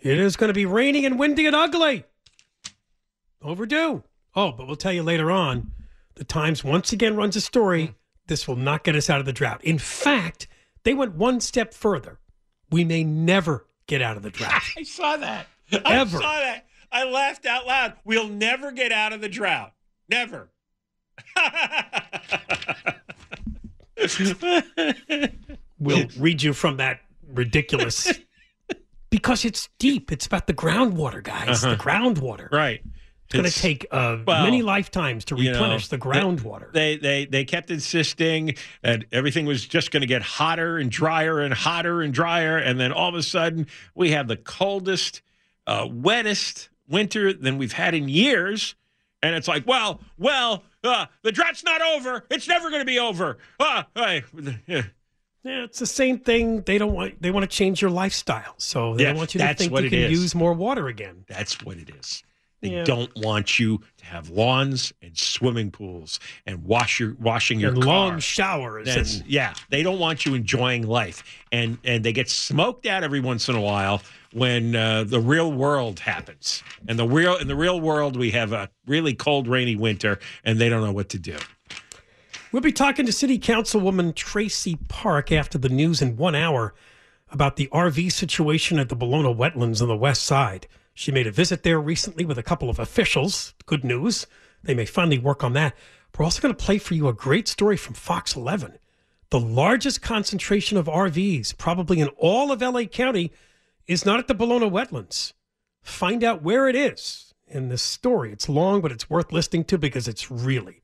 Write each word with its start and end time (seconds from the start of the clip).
It 0.00 0.18
is 0.18 0.36
going 0.36 0.48
to 0.48 0.54
be 0.54 0.66
raining 0.66 1.04
and 1.04 1.18
windy 1.18 1.46
and 1.46 1.56
ugly. 1.56 2.04
Overdue. 3.42 4.04
Oh, 4.34 4.52
but 4.52 4.66
we'll 4.66 4.76
tell 4.76 4.92
you 4.92 5.02
later 5.02 5.30
on. 5.30 5.72
The 6.14 6.24
Times 6.24 6.62
once 6.62 6.92
again 6.92 7.16
runs 7.16 7.36
a 7.36 7.40
story. 7.40 7.94
This 8.26 8.46
will 8.46 8.56
not 8.56 8.84
get 8.84 8.96
us 8.96 9.08
out 9.08 9.20
of 9.20 9.26
the 9.26 9.32
drought. 9.32 9.62
In 9.64 9.78
fact, 9.78 10.46
they 10.84 10.94
went 10.94 11.14
one 11.14 11.40
step 11.40 11.72
further. 11.72 12.18
We 12.70 12.84
may 12.84 13.04
never 13.04 13.66
get 13.86 14.02
out 14.02 14.16
of 14.16 14.22
the 14.22 14.30
drought. 14.30 14.62
I 14.76 14.82
saw 14.82 15.16
that. 15.16 15.46
Ever. 15.72 16.18
I 16.18 16.20
saw 16.20 16.40
that. 16.40 16.66
I 16.90 17.04
laughed 17.04 17.46
out 17.46 17.66
loud. 17.66 17.94
We'll 18.04 18.28
never 18.28 18.72
get 18.72 18.92
out 18.92 19.12
of 19.12 19.20
the 19.20 19.28
drought. 19.28 19.72
Never. 20.08 20.50
We'll 25.80 26.06
read 26.18 26.42
you 26.42 26.52
from 26.52 26.78
that 26.78 27.00
ridiculous. 27.26 28.12
Because 29.10 29.44
it's 29.44 29.68
deep. 29.78 30.12
It's 30.12 30.26
about 30.26 30.46
the 30.46 30.54
groundwater, 30.54 31.22
guys. 31.22 31.62
The 31.62 31.76
groundwater. 31.76 32.50
right. 32.52 32.82
It's 33.30 33.34
going 33.34 33.44
to 33.44 33.60
take 33.60 33.86
uh, 33.90 34.18
well, 34.26 34.44
many 34.44 34.62
lifetimes 34.62 35.26
to 35.26 35.36
you 35.36 35.52
know, 35.52 35.60
replenish 35.60 35.88
the 35.88 35.98
groundwater. 35.98 36.72
They 36.72 36.96
they 36.96 37.26
they 37.26 37.44
kept 37.44 37.70
insisting 37.70 38.54
that 38.82 39.04
everything 39.12 39.44
was 39.44 39.66
just 39.66 39.90
going 39.90 40.00
to 40.00 40.06
get 40.06 40.22
hotter 40.22 40.78
and 40.78 40.90
drier 40.90 41.40
and 41.40 41.52
hotter 41.52 42.00
and 42.00 42.14
drier, 42.14 42.56
and 42.56 42.80
then 42.80 42.90
all 42.90 43.10
of 43.10 43.14
a 43.14 43.22
sudden 43.22 43.66
we 43.94 44.12
have 44.12 44.28
the 44.28 44.36
coldest, 44.38 45.20
uh, 45.66 45.86
wettest 45.86 46.70
winter 46.88 47.34
than 47.34 47.58
we've 47.58 47.72
had 47.74 47.94
in 47.94 48.08
years, 48.08 48.74
and 49.22 49.34
it's 49.34 49.46
like, 49.46 49.66
well, 49.66 50.00
well, 50.16 50.64
uh, 50.82 51.04
the 51.22 51.30
drought's 51.30 51.62
not 51.62 51.82
over. 51.82 52.24
It's 52.30 52.48
never 52.48 52.70
going 52.70 52.80
to 52.80 52.86
be 52.86 52.98
over. 52.98 53.36
Uh, 53.60 53.82
yeah. 55.44 55.64
It's 55.64 55.78
the 55.78 55.86
same 55.86 56.18
thing. 56.18 56.62
They 56.62 56.78
don't 56.78 56.92
want 56.92 57.20
they 57.22 57.30
want 57.30 57.44
to 57.44 57.56
change 57.56 57.80
your 57.82 57.90
lifestyle, 57.90 58.54
so 58.58 58.94
they 58.94 59.04
Yeah, 59.04 59.14
want 59.14 59.34
you 59.34 59.40
to 59.40 59.54
think 59.54 59.72
you 59.72 59.90
can 59.90 59.98
is. 60.00 60.10
use 60.10 60.34
more 60.34 60.52
water 60.52 60.88
again. 60.88 61.24
That's 61.28 61.62
what 61.62 61.76
it 61.76 61.90
is. 61.90 62.22
They 62.60 62.70
Yeah. 62.70 62.82
don't 62.82 63.14
want 63.14 63.60
you 63.60 63.78
to 63.98 64.04
have 64.06 64.30
lawns 64.30 64.92
and 65.00 65.16
swimming 65.16 65.70
pools 65.70 66.18
and 66.44 66.64
wash 66.64 66.98
your 66.98 67.14
washing 67.20 67.60
your 67.60 67.70
and 67.72 67.82
car. 67.82 67.94
long 67.94 68.18
showers. 68.18 68.86
That's, 68.86 69.18
and, 69.18 69.26
yeah, 69.28 69.54
they 69.70 69.84
don't 69.84 70.00
want 70.00 70.26
you 70.26 70.34
enjoying 70.34 70.84
life, 70.86 71.22
and 71.52 71.78
and 71.84 72.04
they 72.04 72.12
get 72.12 72.28
smoked 72.28 72.84
out 72.86 73.04
every 73.04 73.20
once 73.20 73.48
in 73.48 73.54
a 73.54 73.60
while 73.60 74.02
when 74.32 74.74
uh, 74.74 75.04
the 75.04 75.20
real 75.20 75.52
world 75.52 76.00
happens. 76.00 76.64
And 76.88 76.98
the 76.98 77.06
real 77.06 77.36
in 77.36 77.46
the 77.46 77.54
real 77.56 77.80
world, 77.80 78.16
we 78.16 78.32
have 78.32 78.52
a 78.52 78.68
really 78.88 79.14
cold, 79.14 79.46
rainy 79.46 79.76
winter, 79.76 80.18
and 80.44 80.58
they 80.58 80.68
don't 80.68 80.82
know 80.82 80.92
what 80.92 81.10
to 81.10 81.18
do. 81.20 81.36
We'll 82.50 82.62
be 82.62 82.72
talking 82.72 83.04
to 83.04 83.12
City 83.12 83.38
Councilwoman 83.38 84.14
Traci 84.14 84.78
Park 84.88 85.30
after 85.30 85.58
the 85.58 85.68
news 85.68 86.00
in 86.00 86.16
one 86.16 86.34
hour 86.34 86.72
about 87.30 87.56
the 87.56 87.66
RV 87.66 88.10
situation 88.10 88.78
at 88.78 88.88
the 88.88 88.96
Ballona 88.96 89.36
wetlands 89.36 89.82
on 89.82 89.88
the 89.88 89.96
west 89.96 90.24
side. 90.24 90.66
She 90.94 91.12
made 91.12 91.26
a 91.26 91.30
visit 91.30 91.62
there 91.62 91.78
recently 91.78 92.24
with 92.24 92.38
a 92.38 92.42
couple 92.42 92.70
of 92.70 92.78
officials. 92.78 93.52
Good 93.66 93.84
news. 93.84 94.26
They 94.62 94.72
may 94.72 94.86
finally 94.86 95.18
work 95.18 95.44
on 95.44 95.52
that. 95.52 95.74
We're 96.16 96.24
also 96.24 96.40
going 96.40 96.54
to 96.54 96.64
play 96.64 96.78
for 96.78 96.94
you 96.94 97.06
a 97.06 97.12
great 97.12 97.48
story 97.48 97.76
from 97.76 97.92
Fox 97.92 98.34
11. 98.34 98.78
The 99.28 99.40
largest 99.40 100.00
concentration 100.00 100.78
of 100.78 100.86
RVs, 100.86 101.58
probably 101.58 102.00
in 102.00 102.08
all 102.16 102.50
of 102.50 102.62
LA 102.62 102.84
County, 102.84 103.30
is 103.86 104.06
not 104.06 104.20
at 104.20 104.26
the 104.26 104.34
Ballona 104.34 104.70
wetlands. 104.70 105.34
Find 105.82 106.24
out 106.24 106.42
where 106.42 106.66
it 106.66 106.74
is 106.74 107.34
in 107.46 107.68
this 107.68 107.82
story. 107.82 108.32
It's 108.32 108.48
long, 108.48 108.80
but 108.80 108.90
it's 108.90 109.10
worth 109.10 109.32
listening 109.32 109.64
to 109.64 109.76
because 109.76 110.08
it's 110.08 110.30
really 110.30 110.80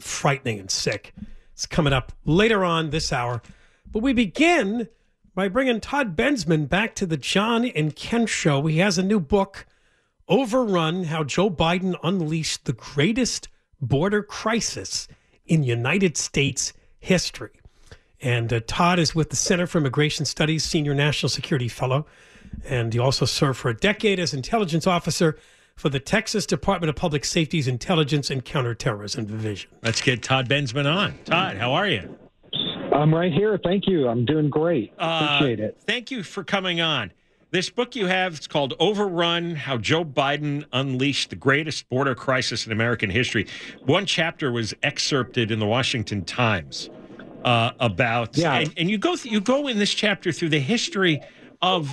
frightening 0.00 0.58
and 0.58 0.70
sick. 0.70 1.14
It's 1.52 1.66
coming 1.66 1.92
up 1.92 2.12
later 2.24 2.64
on 2.64 2.90
this 2.90 3.12
hour. 3.12 3.42
But 3.90 4.02
we 4.02 4.12
begin 4.12 4.88
by 5.34 5.48
bringing 5.48 5.80
Todd 5.80 6.16
Bensman 6.16 6.68
back 6.68 6.94
to 6.96 7.06
the 7.06 7.16
John 7.16 7.64
and 7.64 7.94
Ken 7.94 8.26
show. 8.26 8.66
He 8.66 8.78
has 8.78 8.98
a 8.98 9.02
new 9.02 9.20
book, 9.20 9.66
Overrun 10.28 11.04
How 11.04 11.24
Joe 11.24 11.50
Biden 11.50 11.96
Unleashed 12.02 12.64
the 12.64 12.72
Greatest 12.72 13.48
Border 13.80 14.22
Crisis 14.22 15.08
in 15.46 15.62
United 15.62 16.16
States 16.16 16.72
History. 16.98 17.50
And 18.20 18.52
uh, 18.52 18.60
Todd 18.66 18.98
is 18.98 19.14
with 19.14 19.30
the 19.30 19.36
Center 19.36 19.66
for 19.66 19.78
Immigration 19.78 20.24
Studies, 20.26 20.64
Senior 20.64 20.94
National 20.94 21.30
Security 21.30 21.68
Fellow. 21.68 22.06
And 22.64 22.92
he 22.92 22.98
also 22.98 23.24
served 23.24 23.58
for 23.58 23.70
a 23.70 23.76
decade 23.76 24.18
as 24.18 24.34
intelligence 24.34 24.86
officer 24.86 25.38
for 25.80 25.88
the 25.88 25.98
Texas 25.98 26.44
Department 26.44 26.90
of 26.90 26.94
Public 26.96 27.24
Safety's 27.24 27.66
Intelligence 27.66 28.28
and 28.30 28.44
Counterterrorism 28.44 29.24
Division. 29.24 29.70
Let's 29.82 30.02
get 30.02 30.22
Todd 30.22 30.46
Bensman 30.46 30.84
on. 30.84 31.14
Todd, 31.24 31.56
how 31.56 31.72
are 31.72 31.88
you? 31.88 32.18
I'm 32.92 33.14
right 33.14 33.32
here. 33.32 33.58
Thank 33.64 33.86
you. 33.86 34.06
I'm 34.06 34.26
doing 34.26 34.50
great. 34.50 34.92
Uh, 34.98 35.36
Appreciate 35.36 35.58
it. 35.60 35.78
Thank 35.86 36.10
you 36.10 36.22
for 36.22 36.44
coming 36.44 36.82
on. 36.82 37.12
This 37.50 37.70
book 37.70 37.96
you 37.96 38.06
have, 38.08 38.34
it's 38.34 38.46
called 38.46 38.74
Overrun 38.78 39.56
How 39.56 39.78
Joe 39.78 40.04
Biden 40.04 40.66
Unleashed 40.74 41.30
the 41.30 41.36
Greatest 41.36 41.88
Border 41.88 42.14
Crisis 42.14 42.66
in 42.66 42.72
American 42.72 43.08
History. 43.08 43.46
One 43.86 44.04
chapter 44.04 44.52
was 44.52 44.74
excerpted 44.82 45.50
in 45.50 45.60
the 45.60 45.66
Washington 45.66 46.26
Times 46.26 46.90
uh, 47.42 47.70
about, 47.80 48.36
Yeah. 48.36 48.52
and, 48.58 48.74
and 48.76 48.90
you 48.90 48.98
go 48.98 49.16
th- 49.16 49.32
you 49.32 49.40
go 49.40 49.66
in 49.66 49.78
this 49.78 49.94
chapter 49.94 50.30
through 50.30 50.50
the 50.50 50.60
history 50.60 51.22
of 51.62 51.90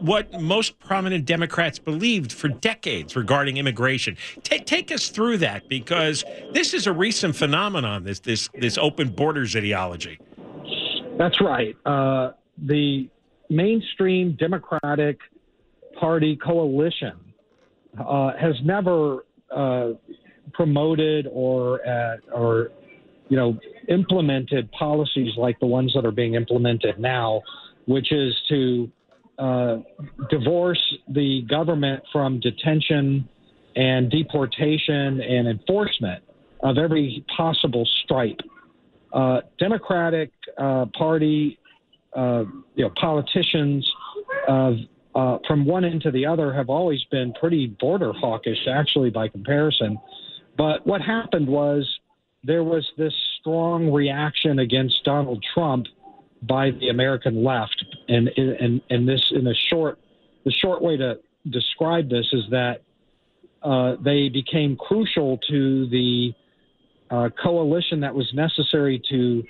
what 0.00 0.40
most 0.40 0.78
prominent 0.78 1.24
Democrats 1.24 1.78
believed 1.78 2.32
for 2.32 2.48
decades 2.48 3.16
regarding 3.16 3.56
immigration. 3.56 4.16
Take 4.42 4.66
take 4.66 4.92
us 4.92 5.08
through 5.08 5.38
that 5.38 5.68
because 5.68 6.24
this 6.52 6.74
is 6.74 6.86
a 6.86 6.92
recent 6.92 7.36
phenomenon. 7.36 8.04
This 8.04 8.20
this 8.20 8.48
this 8.54 8.78
open 8.78 9.08
borders 9.08 9.56
ideology. 9.56 10.18
That's 11.18 11.40
right. 11.40 11.74
Uh, 11.84 12.32
the 12.58 13.08
mainstream 13.48 14.36
Democratic 14.38 15.18
Party 15.98 16.36
coalition 16.36 17.14
uh, 17.98 18.32
has 18.38 18.54
never 18.62 19.24
uh, 19.50 19.92
promoted 20.52 21.26
or 21.30 21.86
uh, 21.86 22.16
or 22.34 22.70
you 23.28 23.36
know 23.36 23.58
implemented 23.88 24.70
policies 24.72 25.32
like 25.36 25.58
the 25.60 25.66
ones 25.66 25.92
that 25.94 26.04
are 26.04 26.10
being 26.12 26.34
implemented 26.34 26.98
now, 26.98 27.42
which 27.86 28.12
is 28.12 28.34
to 28.48 28.90
uh, 29.38 29.78
divorce 30.30 30.80
the 31.08 31.42
government 31.48 32.02
from 32.12 32.40
detention 32.40 33.28
and 33.74 34.10
deportation 34.10 35.20
and 35.20 35.48
enforcement 35.48 36.22
of 36.62 36.78
every 36.78 37.24
possible 37.36 37.86
stripe. 38.04 38.40
Uh, 39.12 39.40
Democratic 39.58 40.30
uh, 40.58 40.86
Party, 40.96 41.58
uh, 42.16 42.44
you 42.74 42.84
know, 42.84 42.90
politicians 42.98 43.88
uh, 44.48 45.38
from 45.46 45.64
one 45.64 45.84
end 45.84 46.02
to 46.02 46.10
the 46.10 46.26
other 46.26 46.52
have 46.52 46.68
always 46.68 47.02
been 47.10 47.32
pretty 47.34 47.68
border 47.80 48.12
hawkish, 48.12 48.66
actually, 48.68 49.10
by 49.10 49.28
comparison. 49.28 49.98
But 50.58 50.86
what 50.86 51.00
happened 51.00 51.46
was 51.46 51.86
there 52.44 52.64
was 52.64 52.86
this 52.98 53.14
strong 53.40 53.92
reaction 53.92 54.58
against 54.58 55.04
Donald 55.04 55.44
Trump 55.54 55.86
by 56.42 56.70
the 56.70 56.88
American 56.88 57.42
left, 57.42 57.84
and 58.08 58.28
and 58.36 58.80
and 58.90 59.08
this 59.08 59.32
in 59.34 59.46
a 59.46 59.54
short 59.54 59.98
the 60.44 60.52
short 60.52 60.82
way 60.82 60.96
to 60.96 61.18
describe 61.50 62.08
this 62.08 62.26
is 62.32 62.44
that 62.50 62.82
uh, 63.62 63.96
they 64.04 64.28
became 64.28 64.76
crucial 64.76 65.38
to 65.48 65.88
the 65.88 66.32
uh, 67.10 67.28
coalition 67.42 68.00
that 68.00 68.14
was 68.14 68.30
necessary 68.34 69.02
to 69.08 69.42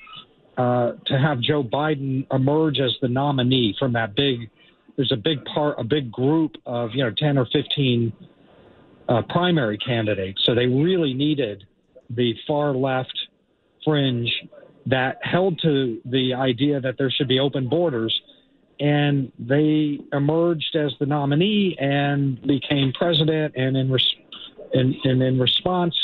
uh, 0.57 0.93
to 1.07 1.19
have 1.19 1.41
Joe 1.41 1.63
Biden 1.63 2.27
emerge 2.33 2.81
as 2.81 2.95
the 3.03 3.09
nominee 3.09 3.75
from 3.79 3.93
that 3.93 4.15
big. 4.15 4.51
There's 4.97 5.13
a 5.13 5.17
big 5.17 5.45
part, 5.45 5.79
a 5.79 5.85
big 5.85 6.11
group 6.11 6.53
of 6.65 6.91
you 6.95 7.05
know 7.05 7.13
ten 7.17 7.37
or 7.37 7.47
fifteen 7.53 8.13
uh, 9.09 9.23
primary 9.29 9.79
candidates. 9.79 10.43
So 10.45 10.55
they 10.55 10.67
really 10.67 11.13
needed 11.13 11.65
the 12.11 12.35
far 12.47 12.73
left 12.73 13.17
fringe 13.85 14.31
that 14.87 15.19
held 15.23 15.61
to 15.63 16.01
the 16.05 16.35
idea 16.35 16.81
that 16.81 16.97
there 16.99 17.11
should 17.11 17.29
be 17.29 17.41
open 17.41 17.69
borders. 17.69 18.19
And 18.79 19.33
they 19.39 19.99
emerged 20.13 20.77
as 20.77 20.93
the 21.01 21.07
nominee 21.07 21.77
and 21.79 22.41
became 22.43 22.93
president. 22.93 23.55
And 23.57 23.77
in, 23.77 23.91
res- 23.91 24.15
and, 24.73 24.95
and 25.05 25.23
in 25.23 25.39
response, 25.39 25.95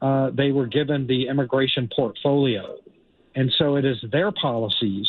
uh, 0.00 0.30
they 0.30 0.52
were 0.52 0.66
given 0.66 1.06
the 1.06 1.28
immigration 1.28 1.88
portfolio. 1.94 2.76
And 3.34 3.52
so 3.56 3.76
it 3.76 3.84
is 3.84 4.04
their 4.10 4.30
policies 4.30 5.08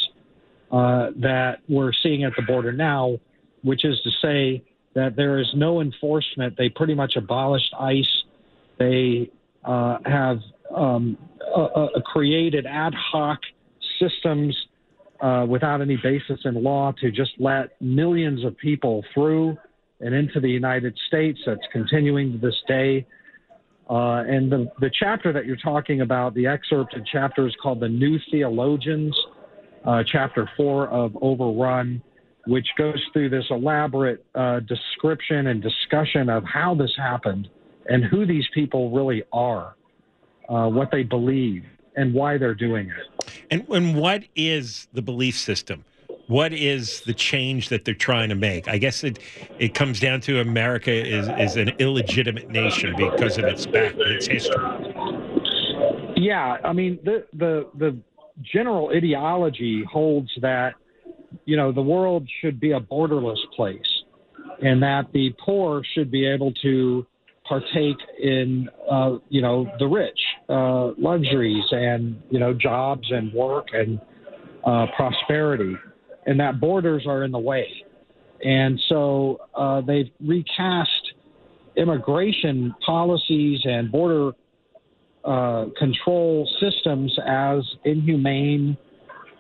uh, 0.71 1.10
that 1.18 1.60
we're 1.68 1.94
seeing 1.94 2.24
at 2.24 2.33
the 2.36 2.42
border 2.44 2.71
now, 2.71 3.19
which 3.63 3.86
is 3.86 4.00
to 4.01 4.12
say 4.21 4.63
that 4.95 5.15
there 5.15 5.39
is 5.39 5.51
no 5.56 5.81
enforcement. 5.81 6.56
They 6.57 6.69
pretty 6.69 6.95
much 6.95 7.15
abolished 7.15 7.74
ICE. 7.77 8.24
They 8.80 9.30
uh, 9.65 9.98
have 10.06 10.39
um, 10.75 11.17
uh, 11.55 11.63
uh, 11.63 11.87
created 12.05 12.65
ad 12.65 12.93
hoc 12.93 13.39
systems 13.99 14.55
uh, 15.21 15.45
without 15.47 15.81
any 15.81 15.97
basis 16.03 16.39
in 16.45 16.61
law 16.61 16.91
to 16.99 17.11
just 17.11 17.31
let 17.39 17.81
millions 17.81 18.43
of 18.43 18.57
people 18.57 19.03
through 19.13 19.57
and 20.01 20.13
into 20.13 20.39
the 20.39 20.49
United 20.49 20.97
States. 21.07 21.39
That's 21.45 21.61
continuing 21.71 22.33
to 22.33 22.37
this 22.37 22.55
day. 22.67 23.05
Uh, 23.89 24.23
and 24.23 24.51
the, 24.51 24.71
the 24.79 24.89
chapter 24.97 25.31
that 25.33 25.45
you're 25.45 25.55
talking 25.57 26.01
about, 26.01 26.33
the 26.33 26.47
excerpted 26.47 27.07
chapter 27.11 27.47
is 27.47 27.55
called 27.61 27.79
The 27.79 27.89
New 27.89 28.17
Theologians, 28.31 29.15
uh, 29.85 30.03
chapter 30.09 30.49
four 30.55 30.87
of 30.87 31.15
Overrun, 31.21 32.01
which 32.47 32.67
goes 32.77 33.01
through 33.11 33.29
this 33.29 33.45
elaborate 33.49 34.25
uh, 34.35 34.59
description 34.61 35.47
and 35.47 35.61
discussion 35.61 36.29
of 36.29 36.43
how 36.45 36.75
this 36.75 36.91
happened 36.97 37.49
and 37.87 38.03
who 38.05 38.25
these 38.25 38.45
people 38.53 38.91
really 38.91 39.23
are, 39.31 39.75
uh, 40.53 40.69
what 40.69 40.91
they 40.91 41.03
believe, 41.03 41.65
and 41.95 42.13
why 42.13 42.38
they're 42.38 42.55
doing 42.55 42.89
it. 42.89 43.44
And 43.50 43.65
and 43.69 43.95
what 43.95 44.23
is 44.35 44.88
the 44.94 45.01
belief 45.01 45.38
system? 45.38 45.83
What 46.27 46.53
is 46.53 47.01
the 47.01 47.13
change 47.13 47.69
that 47.69 47.85
they're 47.85 47.94
trying 47.94 48.29
to 48.29 48.35
make? 48.35 48.67
I 48.67 48.77
guess 48.77 49.03
it 49.03 49.19
it 49.59 49.73
comes 49.73 50.00
down 50.00 50.21
to 50.21 50.39
America 50.39 50.91
is 50.91 51.27
is 51.39 51.57
an 51.57 51.69
illegitimate 51.79 52.50
nation 52.50 52.95
because 52.95 53.38
of 53.38 53.45
its 53.45 53.65
back 53.65 53.95
its 53.97 54.27
history. 54.27 54.63
Yeah, 56.15 56.57
I 56.63 56.71
mean 56.73 57.00
the 57.03 57.25
the 57.33 57.67
the 57.77 57.97
general 58.41 58.89
ideology 58.89 59.83
holds 59.91 60.29
that 60.41 60.75
you 61.45 61.57
know 61.57 61.71
the 61.71 61.81
world 61.81 62.27
should 62.41 62.59
be 62.59 62.71
a 62.71 62.79
borderless 62.79 63.39
place, 63.55 64.03
and 64.61 64.81
that 64.83 65.11
the 65.13 65.35
poor 65.44 65.83
should 65.94 66.11
be 66.11 66.25
able 66.25 66.53
to 66.61 67.05
partake 67.44 67.97
in 68.21 68.69
uh, 68.89 69.17
you 69.29 69.41
know 69.41 69.67
the 69.79 69.88
rich 69.88 70.19
uh, 70.49 70.91
luxuries 70.97 71.63
and 71.71 72.21
you 72.29 72.39
know 72.39 72.53
jobs 72.53 73.07
and 73.11 73.33
work 73.33 73.67
and 73.73 73.99
uh, 74.65 74.87
prosperity, 74.95 75.75
and 76.25 76.39
that 76.39 76.59
borders 76.59 77.03
are 77.07 77.23
in 77.23 77.31
the 77.31 77.39
way, 77.39 77.67
and 78.43 78.79
so 78.89 79.39
uh, 79.55 79.81
they've 79.81 80.09
recast 80.25 81.13
immigration 81.75 82.73
policies 82.85 83.59
and 83.63 83.91
border 83.91 84.31
uh, 85.25 85.65
control 85.77 86.49
systems 86.59 87.15
as 87.25 87.63
inhumane 87.85 88.77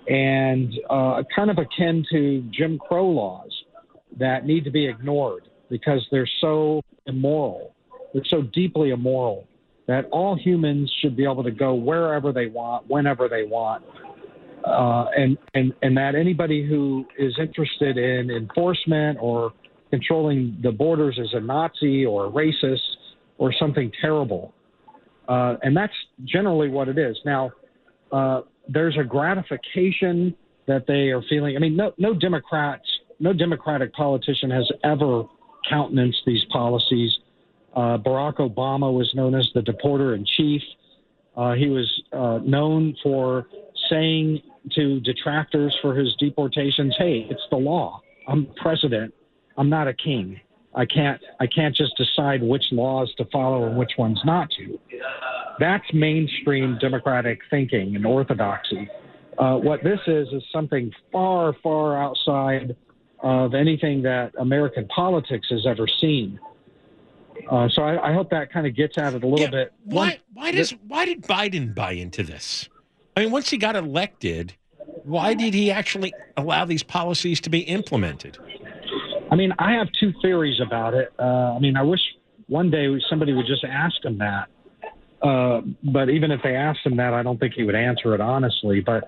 and 0.07 0.73
uh, 0.89 1.21
kind 1.35 1.49
of 1.49 1.57
akin 1.57 2.05
to 2.11 2.41
Jim 2.51 2.79
Crow 2.79 3.07
laws 3.09 3.51
that 4.17 4.45
need 4.45 4.63
to 4.63 4.71
be 4.71 4.87
ignored 4.87 5.47
because 5.69 6.05
they're 6.11 6.29
so 6.41 6.81
immoral. 7.05 7.73
They're 8.13 8.23
so 8.29 8.43
deeply 8.53 8.91
immoral 8.91 9.47
that 9.87 10.05
all 10.11 10.35
humans 10.35 10.91
should 11.01 11.15
be 11.15 11.23
able 11.23 11.43
to 11.43 11.51
go 11.51 11.73
wherever 11.73 12.31
they 12.31 12.47
want, 12.47 12.89
whenever 12.89 13.27
they 13.27 13.43
want. 13.43 13.83
Uh, 14.65 15.05
and, 15.17 15.37
and, 15.55 15.73
and 15.81 15.97
that 15.97 16.15
anybody 16.15 16.65
who 16.65 17.05
is 17.17 17.37
interested 17.37 17.97
in 17.97 18.31
enforcement 18.31 19.17
or 19.19 19.51
controlling 19.89 20.57
the 20.63 20.71
borders 20.71 21.19
is 21.19 21.33
a 21.33 21.39
Nazi 21.39 22.05
or 22.05 22.27
a 22.27 22.29
racist 22.31 22.79
or 23.37 23.53
something 23.59 23.91
terrible. 23.99 24.53
Uh, 25.27 25.55
and 25.63 25.75
that's 25.75 25.93
generally 26.23 26.69
what 26.69 26.87
it 26.87 26.97
is. 26.97 27.17
Now, 27.25 27.51
uh, 28.11 28.41
there's 28.67 28.97
a 28.97 29.03
gratification 29.03 30.33
that 30.67 30.85
they 30.87 31.09
are 31.09 31.21
feeling. 31.29 31.55
I 31.55 31.59
mean, 31.59 31.75
no, 31.75 31.93
no 31.97 32.13
Democrats, 32.13 32.85
no 33.19 33.33
Democratic 33.33 33.93
politician 33.93 34.49
has 34.49 34.69
ever 34.83 35.23
countenanced 35.69 36.21
these 36.25 36.45
policies. 36.51 37.11
Uh, 37.75 37.97
Barack 37.97 38.35
Obama 38.35 38.93
was 38.93 39.11
known 39.15 39.35
as 39.35 39.49
the 39.53 39.61
deporter 39.61 40.15
in 40.15 40.25
chief. 40.25 40.61
Uh, 41.35 41.53
he 41.53 41.67
was 41.67 42.03
uh, 42.11 42.39
known 42.43 42.95
for 43.01 43.47
saying 43.89 44.41
to 44.71 44.99
detractors 44.99 45.75
for 45.81 45.95
his 45.95 46.15
deportations, 46.19 46.95
"Hey, 46.97 47.27
it's 47.29 47.41
the 47.49 47.57
law. 47.57 48.01
I'm 48.27 48.47
president. 48.61 49.13
I'm 49.57 49.69
not 49.69 49.87
a 49.87 49.93
king. 49.93 50.39
I 50.75 50.85
can't. 50.85 51.19
I 51.39 51.47
can't 51.47 51.75
just 51.75 51.97
decide 51.97 52.43
which 52.43 52.65
laws 52.71 53.13
to 53.17 53.25
follow 53.25 53.65
and 53.65 53.77
which 53.77 53.93
ones 53.97 54.21
not 54.23 54.49
to." 54.51 54.79
That's 55.59 55.85
mainstream 55.93 56.77
Democratic 56.79 57.39
thinking 57.49 57.95
and 57.95 58.05
orthodoxy. 58.05 58.89
Uh, 59.37 59.57
what 59.57 59.83
this 59.83 59.99
is 60.07 60.27
is 60.29 60.43
something 60.51 60.91
far, 61.11 61.53
far 61.63 62.01
outside 62.01 62.75
of 63.21 63.53
anything 63.53 64.01
that 64.03 64.31
American 64.39 64.85
politics 64.87 65.47
has 65.49 65.65
ever 65.65 65.87
seen. 65.87 66.39
Uh, 67.49 67.67
so 67.69 67.81
I, 67.83 68.09
I 68.09 68.13
hope 68.13 68.29
that 68.31 68.51
kind 68.51 68.65
of 68.65 68.75
gets 68.75 68.97
at 68.97 69.13
it 69.13 69.23
a 69.23 69.27
little 69.27 69.39
Yeah, 69.45 69.51
bit. 69.51 69.73
Why 69.83 70.09
One- 70.09 70.17
why 70.33 70.51
does 70.51 70.71
why 70.87 71.05
did 71.05 71.23
Biden 71.23 71.73
buy 71.75 71.91
into 71.91 72.23
this? 72.23 72.69
I 73.15 73.21
mean, 73.21 73.31
once 73.31 73.49
he 73.49 73.57
got 73.57 73.75
elected, 73.75 74.53
why 75.03 75.33
did 75.33 75.53
he 75.53 75.71
actually 75.71 76.13
allow 76.35 76.65
these 76.65 76.83
policies 76.83 77.39
to 77.41 77.49
be 77.49 77.59
implemented? 77.59 78.37
I 79.31 79.35
mean, 79.35 79.53
I 79.59 79.73
have 79.73 79.87
two 79.99 80.13
theories 80.21 80.59
about 80.59 80.93
it. 80.93 81.11
Uh, 81.19 81.53
I 81.55 81.59
mean, 81.59 81.75
I 81.75 81.83
wish 81.83 81.99
one 82.47 82.69
day 82.71 82.87
somebody 83.09 83.33
would 83.33 83.45
just 83.47 83.63
ask 83.63 84.03
him 84.03 84.17
that. 84.19 84.47
Uh, 85.21 85.61
but 85.83 86.09
even 86.09 86.31
if 86.31 86.41
they 86.43 86.55
asked 86.55 86.85
him 86.85 86.97
that, 86.97 87.13
I 87.13 87.23
don't 87.23 87.39
think 87.39 87.53
he 87.53 87.63
would 87.63 87.75
answer 87.75 88.13
it 88.13 88.21
honestly. 88.21 88.81
But 88.81 89.05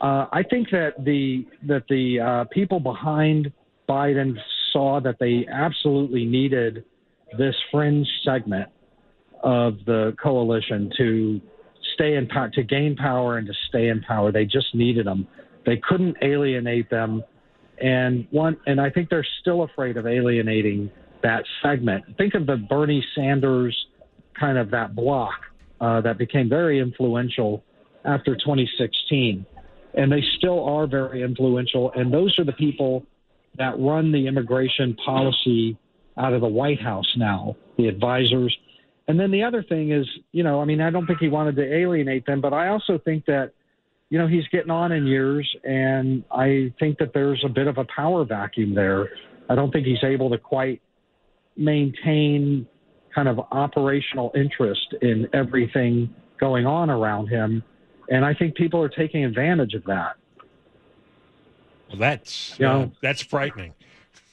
uh, 0.00 0.26
I 0.32 0.42
think 0.48 0.70
that 0.70 1.02
the 1.04 1.46
that 1.66 1.84
the 1.88 2.20
uh, 2.20 2.44
people 2.50 2.80
behind 2.80 3.52
Biden 3.88 4.36
saw 4.72 5.00
that 5.00 5.18
they 5.18 5.46
absolutely 5.50 6.24
needed 6.24 6.84
this 7.38 7.54
fringe 7.70 8.06
segment 8.24 8.68
of 9.42 9.76
the 9.86 10.14
coalition 10.22 10.90
to 10.96 11.40
stay 11.94 12.16
in 12.16 12.26
power, 12.26 12.50
to 12.50 12.62
gain 12.62 12.96
power 12.96 13.38
and 13.38 13.46
to 13.46 13.52
stay 13.68 13.88
in 13.88 14.00
power. 14.02 14.32
They 14.32 14.44
just 14.44 14.74
needed 14.74 15.06
them. 15.06 15.26
They 15.66 15.80
couldn't 15.88 16.16
alienate 16.22 16.90
them, 16.90 17.22
and 17.80 18.26
one, 18.30 18.56
and 18.66 18.80
I 18.80 18.90
think 18.90 19.08
they're 19.08 19.26
still 19.40 19.62
afraid 19.62 19.96
of 19.96 20.06
alienating 20.06 20.90
that 21.22 21.44
segment. 21.62 22.04
Think 22.18 22.34
of 22.34 22.46
the 22.46 22.56
Bernie 22.56 23.04
Sanders 23.14 23.76
kind 24.38 24.58
of 24.58 24.70
that 24.70 24.94
block 24.94 25.32
uh, 25.80 26.00
that 26.02 26.18
became 26.18 26.48
very 26.48 26.80
influential 26.80 27.64
after 28.04 28.34
2016, 28.34 29.46
and 29.94 30.12
they 30.12 30.22
still 30.36 30.64
are 30.64 30.86
very 30.86 31.22
influential. 31.22 31.92
And 31.96 32.12
those 32.12 32.38
are 32.38 32.44
the 32.44 32.52
people 32.52 33.06
that 33.56 33.78
run 33.78 34.12
the 34.12 34.26
immigration 34.26 34.96
policy 35.04 35.78
out 36.16 36.32
of 36.32 36.40
the 36.40 36.48
White 36.48 36.80
House 36.80 37.16
now, 37.16 37.56
the 37.76 37.88
advisors. 37.88 38.56
And 39.08 39.18
then 39.18 39.30
the 39.30 39.42
other 39.42 39.62
thing 39.62 39.90
is, 39.90 40.06
you 40.32 40.42
know, 40.42 40.60
I 40.60 40.64
mean, 40.64 40.80
I 40.80 40.90
don't 40.90 41.06
think 41.06 41.18
he 41.18 41.28
wanted 41.28 41.56
to 41.56 41.74
alienate 41.74 42.26
them, 42.26 42.40
but 42.40 42.52
I 42.52 42.68
also 42.68 42.98
think 42.98 43.26
that, 43.26 43.52
you 44.10 44.18
know, 44.18 44.26
he's 44.26 44.46
getting 44.48 44.70
on 44.70 44.92
in 44.92 45.06
years, 45.06 45.48
and 45.64 46.24
I 46.30 46.72
think 46.78 46.98
that 46.98 47.12
there's 47.12 47.42
a 47.44 47.48
bit 47.48 47.66
of 47.66 47.78
a 47.78 47.84
power 47.84 48.24
vacuum 48.24 48.74
there. 48.74 49.10
I 49.48 49.54
don't 49.54 49.72
think 49.72 49.86
he's 49.86 50.04
able 50.04 50.30
to 50.30 50.38
quite 50.38 50.80
maintain 51.56 52.66
kind 53.14 53.28
of 53.28 53.40
operational 53.50 54.32
interest 54.34 54.94
in 55.02 55.28
everything 55.32 56.14
going 56.38 56.66
on 56.66 56.90
around 56.90 57.28
him. 57.28 57.62
And 58.08 58.24
I 58.24 58.34
think 58.34 58.54
people 58.54 58.82
are 58.82 58.88
taking 58.88 59.24
advantage 59.24 59.74
of 59.74 59.84
that. 59.84 60.16
Well, 61.88 61.98
that's 61.98 62.58
you 62.58 62.66
know, 62.66 62.82
uh, 62.82 62.88
that's 63.00 63.22
frightening. 63.22 63.74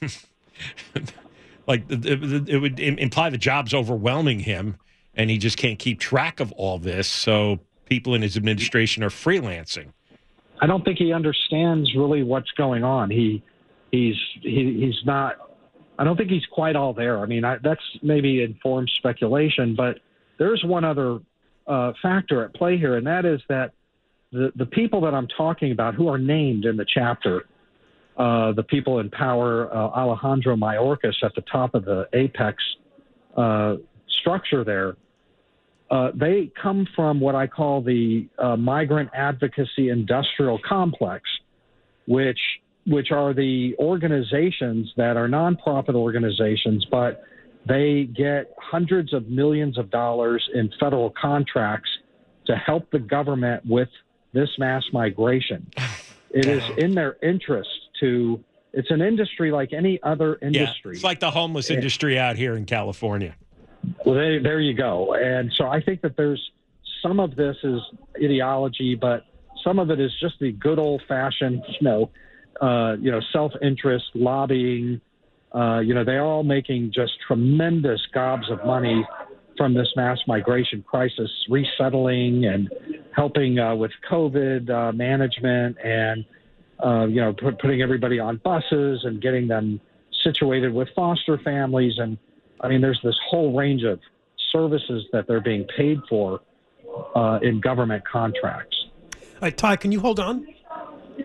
like 1.66 1.84
it, 1.88 2.48
it 2.48 2.58
would 2.58 2.78
imply 2.80 3.30
the 3.30 3.38
job's 3.38 3.74
overwhelming 3.74 4.40
him, 4.40 4.76
and 5.14 5.30
he 5.30 5.38
just 5.38 5.56
can't 5.56 5.78
keep 5.78 6.00
track 6.00 6.40
of 6.40 6.52
all 6.52 6.78
this. 6.78 7.08
So 7.08 7.60
people 7.86 8.14
in 8.14 8.22
his 8.22 8.36
administration 8.36 9.02
are 9.02 9.10
freelancing. 9.10 9.92
I 10.60 10.66
don't 10.66 10.84
think 10.84 10.98
he 10.98 11.12
understands 11.12 11.94
really 11.94 12.22
what's 12.22 12.50
going 12.52 12.84
on. 12.84 13.10
He 13.10 13.42
he's 13.90 14.16
he, 14.40 14.78
he's 14.80 15.04
not. 15.04 15.36
I 15.98 16.04
don't 16.04 16.16
think 16.16 16.30
he's 16.30 16.46
quite 16.46 16.74
all 16.74 16.94
there. 16.94 17.20
I 17.20 17.26
mean, 17.26 17.44
I, 17.44 17.58
that's 17.62 17.82
maybe 18.02 18.42
informed 18.42 18.90
speculation, 18.96 19.74
but 19.76 19.98
there's 20.38 20.62
one 20.64 20.84
other 20.84 21.20
uh, 21.66 21.92
factor 22.00 22.44
at 22.44 22.54
play 22.54 22.78
here, 22.78 22.96
and 22.96 23.06
that 23.06 23.24
is 23.24 23.40
that 23.48 23.72
the, 24.32 24.50
the 24.56 24.66
people 24.66 25.02
that 25.02 25.14
I'm 25.14 25.28
talking 25.28 25.70
about 25.72 25.94
who 25.94 26.08
are 26.08 26.18
named 26.18 26.64
in 26.64 26.76
the 26.76 26.86
chapter, 26.86 27.46
uh, 28.16 28.52
the 28.52 28.62
people 28.62 28.98
in 28.98 29.10
power, 29.10 29.74
uh, 29.74 29.76
Alejandro 29.76 30.56
Mayorkas 30.56 31.14
at 31.22 31.34
the 31.34 31.40
top 31.42 31.74
of 31.74 31.84
the 31.84 32.08
apex 32.12 32.62
uh, 33.36 33.76
structure 34.20 34.64
there, 34.64 34.96
uh, 35.90 36.10
they 36.14 36.50
come 36.60 36.86
from 36.96 37.20
what 37.20 37.34
I 37.34 37.46
call 37.46 37.82
the 37.82 38.26
uh, 38.38 38.56
migrant 38.56 39.10
advocacy 39.14 39.90
industrial 39.90 40.58
complex, 40.66 41.28
which 42.06 42.40
which 42.84 43.12
are 43.12 43.32
the 43.32 43.76
organizations 43.78 44.92
that 44.96 45.16
are 45.16 45.28
nonprofit 45.28 45.94
organizations, 45.94 46.84
but 46.90 47.22
they 47.64 48.04
get 48.04 48.52
hundreds 48.58 49.12
of 49.12 49.28
millions 49.28 49.78
of 49.78 49.88
dollars 49.88 50.48
in 50.52 50.68
federal 50.80 51.10
contracts 51.10 51.88
to 52.46 52.56
help 52.56 52.90
the 52.90 52.98
government 52.98 53.64
with 53.64 53.88
this 54.32 54.48
mass 54.58 54.82
migration. 54.92 55.70
It 56.34 56.46
is 56.46 56.62
in 56.78 56.94
their 56.94 57.18
interest 57.22 57.68
to. 58.02 58.42
It's 58.74 58.90
an 58.90 59.02
industry 59.02 59.50
like 59.50 59.72
any 59.72 59.98
other 60.02 60.38
industry. 60.40 60.92
Yeah, 60.92 60.96
it's 60.96 61.04
like 61.04 61.20
the 61.20 61.30
homeless 61.30 61.70
industry 61.70 62.18
out 62.18 62.36
here 62.36 62.56
in 62.56 62.64
California. 62.64 63.34
Well, 64.06 64.14
they, 64.14 64.38
there 64.38 64.60
you 64.60 64.74
go. 64.74 65.14
And 65.14 65.52
so 65.56 65.66
I 65.66 65.82
think 65.82 66.00
that 66.02 66.16
there's 66.16 66.40
some 67.02 67.20
of 67.20 67.36
this 67.36 67.56
is 67.62 67.80
ideology, 68.16 68.94
but 68.94 69.26
some 69.62 69.78
of 69.78 69.90
it 69.90 70.00
is 70.00 70.10
just 70.20 70.34
the 70.40 70.52
good 70.52 70.78
old 70.78 71.02
fashioned, 71.06 71.62
you 71.68 71.88
know, 71.88 72.10
uh, 72.60 72.96
you 72.98 73.10
know, 73.10 73.20
self 73.32 73.52
interest, 73.60 74.04
lobbying. 74.14 75.00
Uh, 75.54 75.80
you 75.80 75.92
know, 75.92 76.04
they're 76.04 76.24
all 76.24 76.44
making 76.44 76.92
just 76.94 77.12
tremendous 77.26 78.00
gobs 78.14 78.50
of 78.50 78.64
money 78.64 79.06
from 79.56 79.74
this 79.74 79.88
mass 79.96 80.18
migration 80.26 80.82
crisis, 80.82 81.30
resettling 81.50 82.46
and 82.46 82.70
helping 83.14 83.58
uh, 83.58 83.74
with 83.74 83.90
COVID 84.10 84.70
uh, 84.70 84.92
management 84.92 85.76
and, 85.84 86.24
uh, 86.84 87.06
you 87.06 87.20
know, 87.20 87.32
put, 87.32 87.58
putting 87.60 87.82
everybody 87.82 88.18
on 88.18 88.40
buses 88.44 89.00
and 89.04 89.20
getting 89.20 89.48
them 89.48 89.80
situated 90.24 90.72
with 90.72 90.88
foster 90.94 91.38
families. 91.38 91.94
And 91.98 92.18
I 92.60 92.68
mean, 92.68 92.80
there's 92.80 93.00
this 93.02 93.16
whole 93.28 93.56
range 93.56 93.82
of 93.84 94.00
services 94.52 95.04
that 95.12 95.26
they're 95.26 95.40
being 95.40 95.66
paid 95.76 95.98
for 96.08 96.40
uh, 97.14 97.38
in 97.42 97.60
government 97.60 98.04
contracts. 98.06 98.76
All 99.14 99.20
right, 99.42 99.56
Todd, 99.56 99.80
can 99.80 99.92
you 99.92 100.00
hold 100.00 100.20
on? 100.20 100.46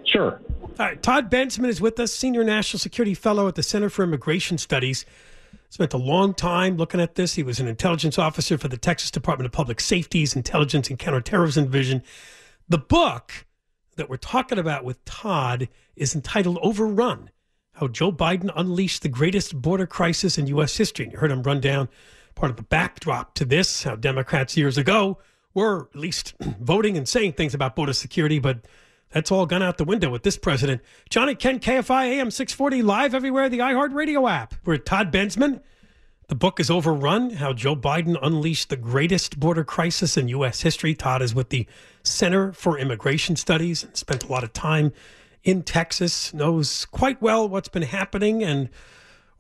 Sure. 0.06 0.42
All 0.80 0.86
right, 0.86 1.02
Todd 1.02 1.32
Bensman 1.32 1.70
is 1.70 1.82
with 1.82 2.00
us, 2.00 2.14
Senior 2.14 2.44
National 2.44 2.80
Security 2.80 3.14
Fellow 3.14 3.48
at 3.48 3.56
the 3.56 3.64
Center 3.64 3.90
for 3.90 4.04
Immigration 4.04 4.58
Studies. 4.58 5.06
Spent 5.70 5.94
a 5.94 5.98
long 5.98 6.34
time 6.34 6.78
looking 6.78 7.02
at 7.02 7.16
this. 7.16 7.34
He 7.34 7.44
was 7.44 7.60
an 7.60 7.68
intelligence 7.68 8.18
officer 8.18 8.58
for 8.58 8.68
the 8.68 8.78
Texas 8.78 9.12
Department 9.12 9.48
of 9.48 9.52
Public 9.52 9.80
Safety's 9.80 10.36
Intelligence 10.36 10.90
and 10.90 10.98
Counterterrorism 10.98 11.66
Division. 11.66 12.04
The 12.70 12.78
book 12.78 13.46
that 13.98 14.10
we're 14.10 14.18
talking 14.18 14.58
about 14.58 14.84
with 14.84 15.04
Todd 15.06 15.68
is 15.96 16.16
entitled 16.16 16.58
Overrun 16.62 17.30
How 17.74 17.88
Joe 17.88 18.12
Biden 18.12 18.52
Unleashed 18.56 19.02
the 19.02 19.10
Greatest 19.10 19.62
Border 19.62 19.86
Crisis 19.86 20.38
in 20.38 20.48
U.S. 20.48 20.78
History. 20.78 21.06
And 21.06 21.14
you 21.14 21.20
heard 21.20 21.32
him 21.32 21.44
run 21.44 21.60
down 21.60 21.90
part 22.36 22.50
of 22.50 22.56
the 22.56 22.64
backdrop 22.64 23.34
to 23.36 23.46
this, 23.46 23.84
how 23.84 23.96
Democrats 23.96 24.56
years 24.56 24.78
ago 24.78 25.18
were 25.54 25.90
at 25.94 26.00
least 26.00 26.34
voting 26.62 26.96
and 26.96 27.08
saying 27.08 27.34
things 27.34 27.54
about 27.54 27.76
border 27.76 27.94
security, 27.94 28.40
but 28.40 28.60
that's 29.10 29.32
all 29.32 29.46
gone 29.46 29.64
out 29.64 29.78
the 29.78 29.86
window 29.86 30.10
with 30.10 30.24
this 30.24 30.38
president. 30.38 30.82
John 31.10 31.30
and 31.30 31.40
Ken, 31.40 31.60
KFI 31.60 32.20
AM 32.20 32.32
640, 32.32 32.82
live 32.84 33.16
everywhere, 33.16 33.50
the 33.50 33.60
iHeartRadio 33.60 34.30
app. 34.30 34.54
We're 34.66 34.78
Todd 34.78 35.12
Bensman. 35.12 35.62
The 36.28 36.36
book 36.36 36.60
is 36.60 36.70
overrun 36.70 37.32
How 37.32 37.54
Joe 37.54 37.76
Biden 37.76 38.18
Unleashed 38.22 38.70
the 38.70 38.76
Greatest 38.76 39.40
Border 39.40 39.64
Crisis 39.64 40.18
in 40.18 40.28
U.S. 40.30 40.62
History. 40.62 40.94
Todd 40.94 41.22
is 41.22 41.34
with 41.34 41.50
the 41.50 41.66
Center 42.04 42.52
for 42.52 42.78
Immigration 42.78 43.36
Studies 43.36 43.84
and 43.84 43.96
spent 43.96 44.26
a 44.26 44.32
lot 44.32 44.44
of 44.44 44.52
time 44.52 44.92
in 45.44 45.64
Texas, 45.64 46.34
knows 46.34 46.86
quite 46.86 47.22
well 47.22 47.48
what's 47.48 47.70
been 47.70 47.84
happening, 47.84 48.44
and 48.44 48.70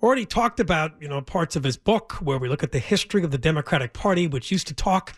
already 0.02 0.26
talked 0.26 0.60
about 0.60 0.94
you 1.02 1.08
know 1.08 1.22
parts 1.22 1.56
of 1.56 1.64
his 1.64 1.76
book 1.76 2.14
where 2.14 2.38
we 2.38 2.48
look 2.48 2.64
at 2.64 2.72
the 2.72 2.80
history 2.80 3.24
of 3.24 3.32
the 3.32 3.38
Democratic 3.38 3.94
Party, 3.94 4.28
which 4.28 4.52
used 4.52 4.68
to 4.68 4.74
talk 4.74 5.14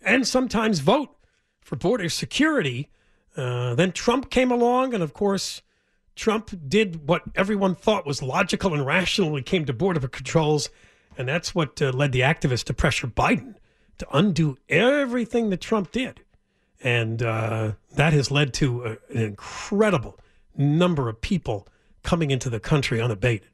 and 0.00 0.26
sometimes 0.26 0.80
vote 0.80 1.16
for 1.60 1.76
border 1.76 2.08
security 2.08 2.90
uh, 3.36 3.74
then 3.74 3.92
Trump 3.92 4.30
came 4.30 4.50
along, 4.50 4.94
and 4.94 5.02
of 5.02 5.14
course, 5.14 5.62
Trump 6.14 6.50
did 6.68 7.08
what 7.08 7.22
everyone 7.34 7.74
thought 7.74 8.06
was 8.06 8.22
logical 8.22 8.74
and 8.74 8.84
rational 8.84 9.30
when 9.30 9.40
it 9.40 9.46
came 9.46 9.64
to 9.64 9.72
Border 9.72 10.06
Controls, 10.08 10.68
and 11.16 11.28
that's 11.28 11.54
what 11.54 11.80
uh, 11.80 11.90
led 11.90 12.12
the 12.12 12.20
activists 12.20 12.64
to 12.64 12.74
pressure 12.74 13.06
Biden 13.06 13.54
to 13.98 14.06
undo 14.12 14.58
everything 14.68 15.50
that 15.50 15.60
Trump 15.60 15.92
did. 15.92 16.20
And 16.82 17.22
uh, 17.22 17.72
that 17.94 18.12
has 18.12 18.30
led 18.30 18.52
to 18.54 18.84
a, 18.84 18.90
an 19.14 19.22
incredible 19.22 20.18
number 20.56 21.08
of 21.08 21.20
people 21.20 21.68
coming 22.02 22.30
into 22.30 22.50
the 22.50 22.60
country 22.60 23.00
unabated. 23.00 23.48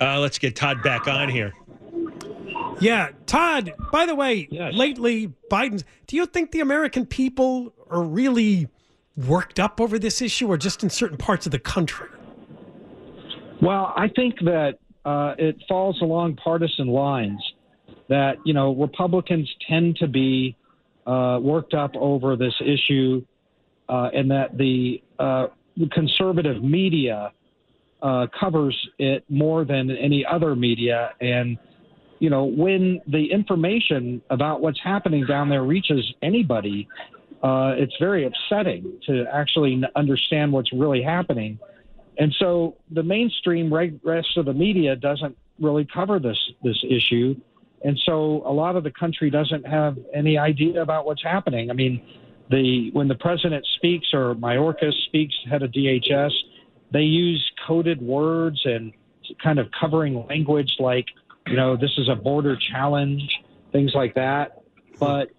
Uh, 0.00 0.20
let's 0.20 0.38
get 0.38 0.54
Todd 0.54 0.82
back 0.82 1.08
on 1.08 1.28
here. 1.28 1.54
Yeah, 2.80 3.10
Todd. 3.24 3.72
By 3.90 4.04
the 4.04 4.14
way, 4.14 4.48
yes. 4.50 4.74
lately 4.74 5.32
Biden's. 5.50 5.84
Do 6.06 6.16
you 6.16 6.26
think 6.26 6.52
the 6.52 6.60
American 6.60 7.06
people 7.06 7.72
are 7.90 8.02
really 8.02 8.68
worked 9.16 9.58
up 9.58 9.80
over 9.80 9.98
this 9.98 10.20
issue 10.20 10.48
or 10.48 10.58
just 10.58 10.82
in 10.82 10.90
certain 10.90 11.16
parts 11.16 11.46
of 11.46 11.52
the 11.52 11.58
country? 11.58 12.08
Well, 13.62 13.94
I 13.96 14.08
think 14.08 14.38
that 14.40 14.78
uh, 15.06 15.36
it 15.38 15.56
falls 15.68 16.02
along 16.02 16.36
partisan 16.36 16.88
lines. 16.88 17.40
That 18.08 18.36
you 18.44 18.52
know 18.52 18.74
Republicans 18.74 19.48
tend 19.68 19.96
to 19.96 20.08
be 20.08 20.56
uh, 21.06 21.38
worked 21.40 21.74
up 21.74 21.94
over 21.96 22.36
this 22.36 22.54
issue, 22.60 23.24
uh, 23.88 24.10
and 24.12 24.30
that 24.30 24.58
the, 24.58 25.02
uh, 25.18 25.46
conservative 25.92 26.62
media 26.62 27.32
uh, 28.02 28.26
covers 28.38 28.76
it 28.98 29.24
more 29.28 29.64
than 29.64 29.90
any 29.90 30.24
other 30.24 30.56
media. 30.56 31.12
And 31.20 31.56
you 32.18 32.30
know 32.30 32.44
when 32.44 33.00
the 33.06 33.30
information 33.30 34.20
about 34.30 34.60
what's 34.60 34.80
happening 34.82 35.24
down 35.26 35.48
there 35.48 35.62
reaches 35.62 36.12
anybody, 36.22 36.88
uh, 37.42 37.74
it's 37.76 37.94
very 38.00 38.26
upsetting 38.26 38.98
to 39.06 39.24
actually 39.32 39.80
understand 39.94 40.52
what's 40.52 40.72
really 40.72 41.02
happening. 41.02 41.58
And 42.18 42.34
so 42.38 42.76
the 42.90 43.02
mainstream 43.02 43.72
rest 43.72 44.36
of 44.36 44.46
the 44.46 44.54
media 44.54 44.96
doesn't 44.96 45.36
really 45.60 45.86
cover 45.92 46.18
this 46.18 46.38
this 46.62 46.82
issue, 46.88 47.34
and 47.82 47.98
so 48.04 48.42
a 48.46 48.52
lot 48.52 48.76
of 48.76 48.84
the 48.84 48.90
country 48.90 49.30
doesn't 49.30 49.66
have 49.66 49.98
any 50.14 50.38
idea 50.38 50.82
about 50.82 51.04
what's 51.06 51.22
happening. 51.22 51.70
I 51.70 51.74
mean, 51.74 52.02
the 52.50 52.90
when 52.92 53.08
the 53.08 53.14
president 53.14 53.66
speaks 53.76 54.08
or 54.14 54.34
Mayorkas 54.34 54.94
speaks, 55.06 55.34
head 55.50 55.62
of 55.62 55.72
DHS, 55.72 56.32
they 56.92 57.02
use 57.02 57.44
coded 57.66 58.00
words 58.00 58.60
and 58.64 58.92
kind 59.42 59.58
of 59.58 59.68
covering 59.78 60.26
language 60.26 60.76
like, 60.78 61.06
you 61.46 61.56
know, 61.56 61.76
this 61.76 61.90
is 61.98 62.08
a 62.08 62.14
border 62.14 62.56
challenge, 62.56 63.22
things 63.72 63.92
like 63.94 64.14
that. 64.14 64.62
But 64.98 65.30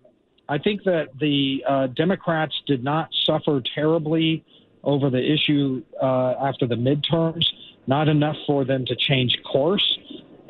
I 0.49 0.57
think 0.57 0.83
that 0.83 1.17
the 1.19 1.63
uh, 1.67 1.87
Democrats 1.87 2.53
did 2.67 2.83
not 2.83 3.09
suffer 3.25 3.61
terribly 3.73 4.45
over 4.83 5.09
the 5.09 5.21
issue 5.33 5.83
uh, 6.01 6.33
after 6.41 6.67
the 6.67 6.75
midterms, 6.75 7.45
not 7.87 8.07
enough 8.07 8.35
for 8.45 8.63
them 8.65 8.85
to 8.85 8.95
change 8.95 9.37
course. 9.49 9.97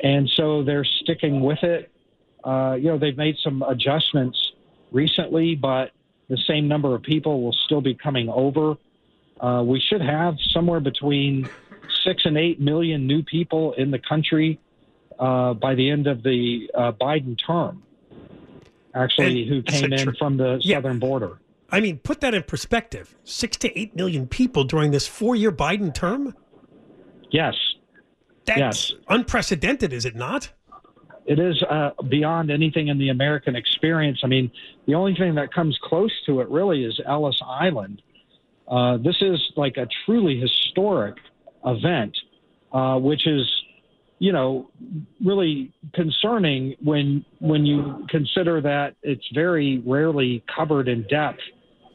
And 0.00 0.28
so 0.36 0.62
they're 0.62 0.84
sticking 1.02 1.40
with 1.40 1.62
it. 1.62 1.90
Uh, 2.44 2.76
you 2.78 2.84
know, 2.84 2.98
they've 2.98 3.16
made 3.16 3.36
some 3.42 3.62
adjustments 3.62 4.38
recently, 4.92 5.54
but 5.54 5.90
the 6.28 6.38
same 6.46 6.68
number 6.68 6.94
of 6.94 7.02
people 7.02 7.42
will 7.42 7.56
still 7.64 7.80
be 7.80 7.94
coming 7.94 8.28
over. 8.28 8.76
Uh, 9.40 9.62
we 9.64 9.80
should 9.80 10.00
have 10.00 10.36
somewhere 10.50 10.80
between 10.80 11.48
six 12.04 12.24
and 12.24 12.36
eight 12.36 12.60
million 12.60 13.06
new 13.06 13.22
people 13.22 13.72
in 13.74 13.90
the 13.90 13.98
country 13.98 14.60
uh, 15.18 15.54
by 15.54 15.74
the 15.74 15.90
end 15.90 16.06
of 16.06 16.22
the 16.22 16.70
uh, 16.74 16.92
Biden 16.92 17.36
term. 17.44 17.82
Actually, 18.94 19.42
And 19.42 19.50
who 19.50 19.62
came 19.62 19.92
in 19.92 20.14
from 20.14 20.36
the 20.36 20.60
Yeah. 20.62 20.76
southern 20.76 20.98
border? 20.98 21.38
I 21.70 21.80
mean, 21.80 21.98
put 21.98 22.20
that 22.20 22.34
in 22.34 22.42
perspective. 22.44 23.14
Six 23.24 23.56
to 23.58 23.78
eight 23.78 23.94
million 23.94 24.26
people 24.26 24.64
during 24.64 24.90
this 24.90 25.06
four-year 25.06 25.52
Biden 25.52 25.94
term. 25.94 26.34
Yes, 27.30 27.54
That's 28.46 28.58
Yes. 28.58 28.92
unprecedented, 29.08 29.92
is 29.92 30.06
it 30.06 30.16
not? 30.16 30.52
it 31.26 31.38
is 31.38 31.62
uh, 31.68 31.90
beyond 32.08 32.50
anything 32.50 32.88
in 32.88 32.96
the 32.96 33.10
American 33.10 33.54
experience. 33.54 34.18
I 34.24 34.28
mean, 34.28 34.50
the 34.86 34.94
only 34.94 35.14
thing 35.14 35.34
that 35.34 35.52
comes 35.52 35.78
close 35.82 36.10
to 36.24 36.40
it 36.40 36.48
really 36.48 36.84
is 36.84 36.98
Ellis 37.06 37.38
Island. 37.46 38.00
Uh, 38.66 38.96
this 38.96 39.16
is 39.20 39.38
like 39.54 39.76
a 39.76 39.86
truly 40.06 40.40
historic 40.40 41.16
event, 41.66 42.16
uh, 42.72 42.98
which 42.98 43.26
is, 43.26 43.46
you 44.18 44.32
know, 44.32 44.70
really 45.22 45.70
concerning 45.92 46.74
when 46.82 47.26
when 47.40 47.66
you 47.66 48.06
consider 48.08 48.62
that 48.62 48.96
it's 49.02 49.28
very 49.34 49.82
rarely 49.84 50.42
covered 50.56 50.88
in 50.88 51.02
depth 51.08 51.40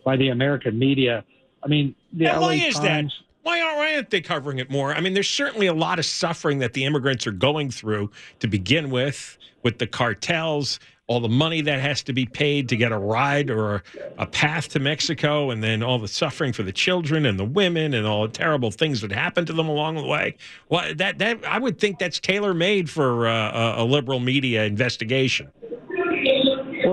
by 0.03 0.15
the 0.17 0.29
American 0.29 0.77
media. 0.77 1.23
I 1.63 1.67
mean, 1.67 1.95
the 2.11 2.27
And 2.27 2.41
LA 2.41 2.47
why 2.47 2.53
is 2.55 2.75
that? 2.75 2.87
Times, 2.87 3.21
Why 3.43 3.61
aren't, 3.61 3.77
why 3.77 3.95
aren't 3.95 4.09
they 4.09 4.21
covering 4.21 4.59
it 4.59 4.69
more? 4.69 4.93
I 4.93 5.01
mean, 5.01 5.13
there's 5.13 5.29
certainly 5.29 5.67
a 5.67 5.73
lot 5.73 5.99
of 5.99 6.05
suffering 6.05 6.59
that 6.59 6.73
the 6.73 6.85
immigrants 6.85 7.25
are 7.27 7.31
going 7.31 7.71
through 7.71 8.11
to 8.39 8.47
begin 8.47 8.89
with, 8.89 9.37
with 9.63 9.79
the 9.79 9.87
cartels, 9.87 10.79
all 11.07 11.19
the 11.19 11.29
money 11.29 11.61
that 11.61 11.79
has 11.81 12.01
to 12.03 12.13
be 12.13 12.25
paid 12.25 12.69
to 12.69 12.77
get 12.77 12.91
a 12.91 12.97
ride 12.97 13.49
or 13.49 13.83
a, 14.17 14.25
path 14.25 14.69
to 14.69 14.79
Mexico, 14.79 15.51
and 15.51 15.61
then 15.61 15.83
all 15.83 15.99
the 15.99 16.07
suffering 16.07 16.53
for 16.53 16.63
the 16.63 16.71
children 16.71 17.25
and 17.25 17.37
the 17.37 17.45
women 17.45 17.93
and 17.93 18.07
all 18.07 18.23
the 18.23 18.33
terrible 18.33 18.71
things 18.71 19.01
that 19.01 19.11
happen 19.11 19.45
to 19.45 19.53
them 19.53 19.67
along 19.67 19.95
the 19.95 20.05
way. 20.05 20.35
Well, 20.69 20.95
that 20.95 21.19
that 21.19 21.43
I 21.45 21.59
would 21.59 21.77
think 21.77 21.99
that's 21.99 22.19
tailor 22.19 22.53
made 22.53 22.89
for 22.89 23.27
uh, 23.27 23.81
a 23.81 23.83
liberal 23.83 24.21
media 24.21 24.63
investigation. 24.63 25.51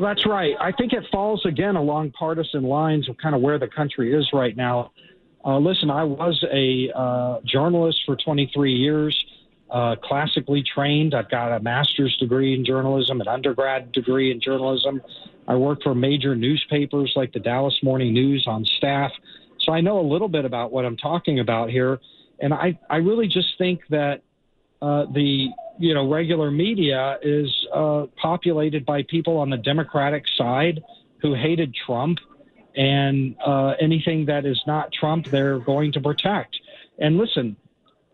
Well, 0.01 0.09
that's 0.09 0.25
right. 0.25 0.55
I 0.59 0.73
think 0.73 0.95
it 0.95 1.05
falls 1.13 1.45
again 1.45 1.77
along 1.77 2.13
partisan 2.13 2.63
lines 2.63 3.07
of 3.11 3.19
kind 3.19 3.35
of 3.35 3.43
where 3.43 3.59
the 3.59 3.69
country 3.69 4.15
is 4.15 4.27
right 4.33 4.57
now. 4.57 4.93
Uh, 5.45 5.59
listen, 5.59 5.91
I 5.91 6.05
was 6.05 6.43
a 6.51 6.91
uh, 6.99 7.41
journalist 7.45 8.01
for 8.07 8.17
23 8.17 8.73
years, 8.73 9.25
uh, 9.69 9.97
classically 10.03 10.63
trained. 10.63 11.15
I've 11.15 11.31
got 11.31 11.55
a 11.55 11.61
master's 11.61 12.17
degree 12.17 12.55
in 12.55 12.65
journalism, 12.65 13.21
an 13.21 13.29
undergrad 13.29 13.93
degree 13.93 14.31
in 14.31 14.41
journalism. 14.41 15.03
I 15.47 15.57
worked 15.57 15.83
for 15.83 15.95
major 15.95 16.35
newspapers 16.35 17.13
like 17.15 17.35
the 17.35 17.41
Dallas 17.41 17.79
Morning 17.83 18.15
News 18.15 18.47
on 18.49 18.65
staff. 18.65 19.11
So 19.59 19.75
I 19.75 19.83
know 19.83 20.01
a 20.01 20.07
little 20.09 20.29
bit 20.29 20.47
about 20.47 20.73
what 20.73 20.87
I'm 20.87 20.97
talking 20.97 21.41
about 21.41 21.69
here. 21.69 21.99
And 22.39 22.55
I, 22.55 22.79
I 22.89 22.97
really 22.97 23.29
just 23.29 23.59
think 23.59 23.83
that 23.91 24.23
uh, 24.81 25.05
the 25.13 25.51
you 25.81 25.95
know 25.95 26.09
regular 26.09 26.51
media 26.51 27.19
is 27.23 27.49
uh, 27.75 28.05
populated 28.21 28.85
by 28.85 29.03
people 29.03 29.39
on 29.39 29.49
the 29.49 29.57
Democratic 29.57 30.25
side 30.37 30.85
who 31.23 31.35
hated 31.35 31.75
Trump, 31.75 32.19
and 32.77 33.35
uh, 33.45 33.75
anything 33.81 34.27
that 34.27 34.45
is 34.45 34.61
not 34.67 34.93
Trump, 34.93 35.27
they're 35.27 35.59
going 35.59 35.93
to 35.93 36.01
protect. 36.01 36.61
And 36.99 37.17
listen, 37.17 37.57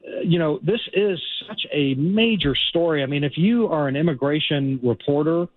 uh, 0.07 0.21
you 0.21 0.39
know 0.39 0.61
this 0.63 0.81
is 0.95 1.21
such 1.49 1.67
a 1.73 1.95
major 1.95 2.55
story. 2.55 3.03
I 3.03 3.07
mean, 3.07 3.25
if 3.25 3.37
you 3.37 3.67
are 3.67 3.89
an 3.89 3.97
immigration 3.97 4.79
reporter 4.83 5.49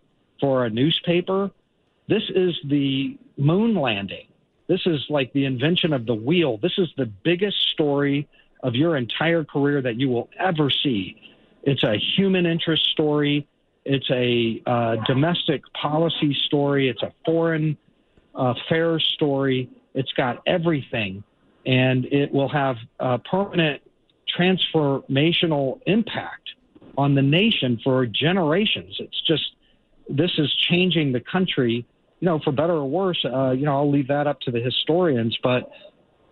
for 0.41 0.65
a 0.65 0.69
newspaper, 0.69 1.51
this 2.07 2.23
is 2.33 2.57
the 2.65 3.19
moon 3.37 3.75
landing. 3.75 4.25
This 4.67 4.81
is 4.87 5.05
like 5.09 5.31
the 5.33 5.45
invention 5.45 5.93
of 5.93 6.07
the 6.07 6.15
wheel. 6.15 6.57
This 6.57 6.77
is 6.79 6.89
the 6.97 7.05
biggest 7.05 7.57
story 7.71 8.27
of 8.63 8.73
your 8.73 8.97
entire 8.97 9.43
career 9.43 9.79
that 9.81 9.99
you 9.99 10.09
will 10.09 10.29
ever 10.39 10.71
see. 10.71 11.15
It's 11.69 11.83
a 11.83 11.97
human 12.15 12.47
interest 12.47 12.83
story. 12.93 13.47
It's 13.85 14.09
a 14.09 14.59
uh, 14.65 14.95
domestic 15.05 15.61
policy 15.79 16.35
story. 16.47 16.89
It's 16.89 17.03
a 17.03 17.13
foreign 17.23 17.77
affairs 18.33 19.07
story. 19.13 19.69
It's 19.93 20.11
got 20.13 20.41
everything, 20.47 21.23
and 21.67 22.05
it 22.05 22.31
will 22.31 22.49
have 22.49 22.77
a 22.99 23.19
permanent 23.19 23.83
transformational 24.35 25.79
impact 25.85 26.49
on 26.97 27.13
the 27.13 27.21
nation 27.21 27.79
for 27.83 28.07
generations. 28.07 28.95
It's 28.99 29.21
just 29.27 29.43
this 30.09 30.31
is 30.39 30.51
changing 30.69 31.11
the 31.11 31.21
country. 31.21 31.85
You 32.19 32.25
know, 32.25 32.39
for 32.43 32.51
better 32.51 32.73
or 32.73 32.89
worse. 32.89 33.23
Uh, 33.23 33.51
you 33.51 33.65
know, 33.65 33.77
I'll 33.77 33.91
leave 33.91 34.07
that 34.07 34.25
up 34.25 34.41
to 34.41 34.51
the 34.51 34.59
historians, 34.59 35.37
but 35.43 35.71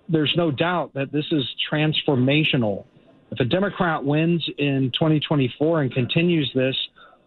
there's 0.09 0.33
no 0.35 0.49
doubt 0.49 0.95
that 0.95 1.11
this 1.11 1.25
is 1.31 1.45
transformational. 1.71 2.85
If 3.31 3.39
a 3.39 3.45
Democrat 3.45 4.03
wins 4.03 4.47
in 4.57 4.91
2024 4.93 5.81
and 5.81 5.93
continues 5.93 6.51
this, 6.55 6.75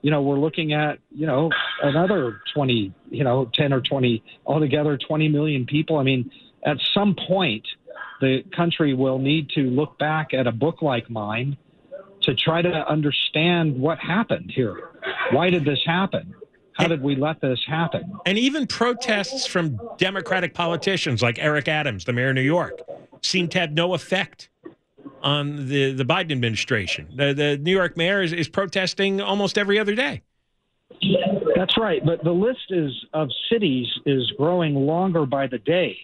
you 0.03 0.11
know, 0.11 0.23
we're 0.23 0.39
looking 0.39 0.73
at, 0.73 0.99
you 1.15 1.27
know, 1.27 1.51
another 1.83 2.41
20, 2.55 2.93
you 3.11 3.25
know, 3.25 3.51
10 3.55 3.73
or 3.73 3.81
20, 3.83 4.23
altogether 4.47 4.97
20 4.97 5.29
million 5.29 5.67
people. 5.67 5.99
I 5.99 6.03
mean, 6.03 6.31
at 6.65 6.79
some 6.95 7.15
point, 7.29 7.67
the 8.21 8.43
country 8.57 8.95
will 8.95 9.19
need 9.19 9.51
to 9.51 9.63
look 9.63 9.99
back 9.99 10.33
at 10.33 10.47
a 10.47 10.53
book 10.53 10.83
like 10.83 11.11
mine 11.11 11.57
to 12.23 12.35
try 12.35 12.63
to 12.63 12.89
understand 12.89 13.79
what 13.79 13.99
happened 13.99 14.53
here. 14.55 14.91
Why 15.33 15.51
did 15.51 15.65
this 15.65 15.81
happen? 15.85 16.35
How 16.75 16.87
did 16.87 17.03
we 17.03 17.15
let 17.15 17.41
this 17.41 17.61
happen? 17.67 18.19
And 18.25 18.39
even 18.39 18.67
protests 18.67 19.47
from 19.47 19.79
Democratic 19.99 20.55
politicians 20.55 21.23
like 21.23 21.39
Eric 21.39 21.69
Adams, 21.69 22.05
the 22.05 22.13
mayor 22.13 22.31
of 22.31 22.37
New 22.37 22.41
York, 22.43 22.81
seem 23.23 23.49
to 23.49 23.59
have 23.59 23.73
no 23.73 23.93
effect 23.95 24.49
on 25.23 25.69
the, 25.69 25.93
the 25.93 26.05
Biden 26.05 26.33
administration. 26.33 27.09
The, 27.15 27.33
the 27.33 27.59
New 27.59 27.73
York 27.73 27.97
mayor 27.97 28.23
is, 28.23 28.33
is 28.33 28.49
protesting 28.49 29.21
almost 29.21 29.59
every 29.59 29.79
other 29.79 29.95
day. 29.95 30.23
That's 31.57 31.77
right, 31.79 32.05
but 32.05 32.25
the 32.25 32.33
list 32.33 32.71
is 32.71 32.91
of 33.13 33.29
cities 33.51 33.87
is 34.07 34.31
growing 34.37 34.75
longer 34.75 35.27
by 35.27 35.47
the 35.47 35.59
day. 35.59 35.97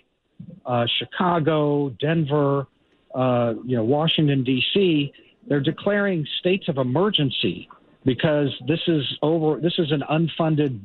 Uh, 0.64 0.86
Chicago, 0.98 1.90
Denver, 2.00 2.66
uh, 3.14 3.54
you 3.64 3.76
know, 3.76 3.84
Washington 3.84 4.44
D.C. 4.44 5.12
They're 5.48 5.60
declaring 5.60 6.26
states 6.40 6.68
of 6.68 6.78
emergency 6.78 7.68
because 8.04 8.48
this 8.68 8.80
is 8.86 9.02
over. 9.22 9.60
This 9.60 9.74
is 9.78 9.92
an 9.92 10.02
unfunded, 10.10 10.78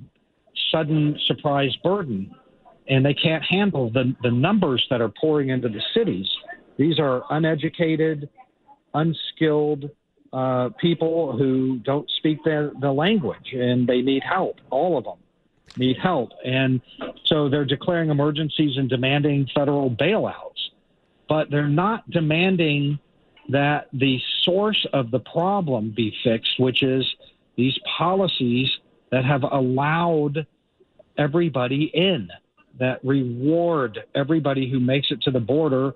sudden 0.72 1.18
surprise 1.28 1.76
burden, 1.84 2.34
and 2.88 3.06
they 3.06 3.14
can't 3.14 3.44
handle 3.44 3.90
the 3.92 4.16
the 4.24 4.32
numbers 4.32 4.86
that 4.90 5.02
are 5.02 5.12
pouring 5.20 5.50
into 5.50 5.70
the 5.70 5.82
cities. 5.94 6.28
These 6.78 7.00
are 7.00 7.24
uneducated, 7.30 8.30
unskilled 8.94 9.90
uh, 10.34 10.70
people 10.80 11.38
who 11.38 11.80
don't 11.80 12.10
speak 12.18 12.44
the, 12.44 12.72
the 12.80 12.92
language 12.92 13.54
and 13.54 13.88
they 13.88 14.02
need 14.02 14.24
help. 14.24 14.60
All 14.70 14.98
of 14.98 15.04
them 15.04 15.18
need 15.78 15.98
help. 15.98 16.32
And 16.46 16.82
so 17.26 17.50
they're 17.50 17.66
declaring 17.66 18.10
emergencies 18.10 18.78
and 18.78 18.90
demanding 18.90 19.48
federal 19.54 19.90
bailouts. 19.90 20.70
But 21.28 21.50
they're 21.50 21.68
not 21.68 22.10
demanding 22.10 23.00
that 23.50 23.88
the 23.94 24.22
source 24.42 24.86
of 24.94 25.12
the 25.12 25.20
problem 25.20 25.94
be 25.96 26.16
fixed, 26.24 26.60
which 26.60 26.84
is 26.84 27.06
these 27.56 27.78
policies 27.98 28.70
that 29.12 29.26
have 29.26 29.44
allowed 29.44 30.46
everybody 31.18 31.92
in, 31.94 32.30
that 32.80 33.04
reward 33.04 34.00
everybody 34.16 34.70
who 34.70 34.80
makes 34.80 35.12
it 35.12 35.22
to 35.22 35.32
the 35.32 35.40
border 35.40 35.94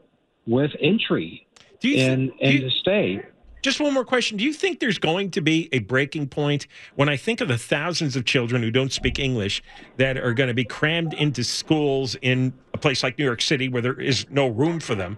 with 0.47 0.71
entry 0.79 1.47
Do 1.79 1.89
you, 1.89 1.97
and, 2.03 2.27
do 2.29 2.33
and 2.41 2.53
you- 2.53 2.61
to 2.61 2.69
stay. 2.71 3.21
just 3.61 3.79
one 3.79 3.93
more 3.93 4.05
question? 4.05 4.37
Do 4.37 4.43
you 4.43 4.53
think 4.53 4.79
there's 4.79 4.99
going 4.99 5.31
to 5.31 5.41
be 5.41 5.69
a 5.71 5.79
breaking 5.79 6.27
point 6.27 6.67
when 6.95 7.09
I 7.09 7.17
think 7.17 7.41
of 7.41 7.47
the 7.47 7.57
thousands 7.57 8.15
of 8.15 8.25
children 8.25 8.61
who 8.61 8.69
don't 8.71 8.91
speak 8.91 9.17
English 9.19 9.63
that 9.97 10.17
are 10.17 10.33
going 10.33 10.49
to 10.49 10.53
be 10.53 10.65
crammed 10.65 11.13
into 11.13 11.43
schools 11.43 12.15
in 12.21 12.53
a 12.73 12.77
place 12.77 13.01
like 13.03 13.17
New 13.17 13.25
York 13.25 13.41
City 13.41 13.67
where 13.69 13.81
there 13.81 13.99
is 13.99 14.25
no 14.29 14.47
room 14.47 14.79
for 14.79 14.93
them? 14.95 15.17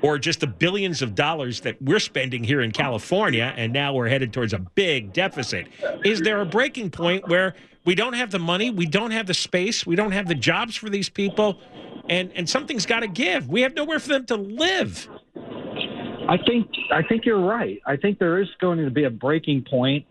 Or 0.00 0.16
just 0.16 0.38
the 0.38 0.46
billions 0.46 1.02
of 1.02 1.16
dollars 1.16 1.60
that 1.62 1.82
we're 1.82 1.98
spending 1.98 2.44
here 2.44 2.60
in 2.60 2.70
California, 2.70 3.52
and 3.56 3.72
now 3.72 3.92
we're 3.92 4.06
headed 4.08 4.32
towards 4.32 4.52
a 4.52 4.60
big 4.60 5.12
deficit. 5.12 5.66
Is 6.04 6.20
there 6.20 6.40
a 6.40 6.46
breaking 6.46 6.92
point 6.92 7.26
where 7.26 7.54
we 7.84 7.96
don't 7.96 8.12
have 8.12 8.30
the 8.30 8.38
money, 8.38 8.70
we 8.70 8.86
don't 8.86 9.10
have 9.10 9.26
the 9.26 9.34
space, 9.34 9.84
we 9.84 9.96
don't 9.96 10.12
have 10.12 10.28
the 10.28 10.36
jobs 10.36 10.76
for 10.76 10.88
these 10.88 11.08
people, 11.08 11.58
and, 12.08 12.32
and 12.34 12.48
something's 12.48 12.86
got 12.86 13.00
to 13.00 13.08
give? 13.08 13.48
We 13.48 13.62
have 13.62 13.74
nowhere 13.74 13.98
for 13.98 14.08
them 14.08 14.26
to 14.26 14.36
live. 14.36 15.08
I 16.28 16.36
think 16.46 16.68
I 16.92 17.02
think 17.02 17.24
you're 17.24 17.40
right. 17.40 17.80
I 17.86 17.96
think 17.96 18.18
there 18.18 18.40
is 18.40 18.48
going 18.60 18.84
to 18.84 18.90
be 18.90 19.04
a 19.04 19.10
breaking 19.10 19.64
point. 19.68 20.04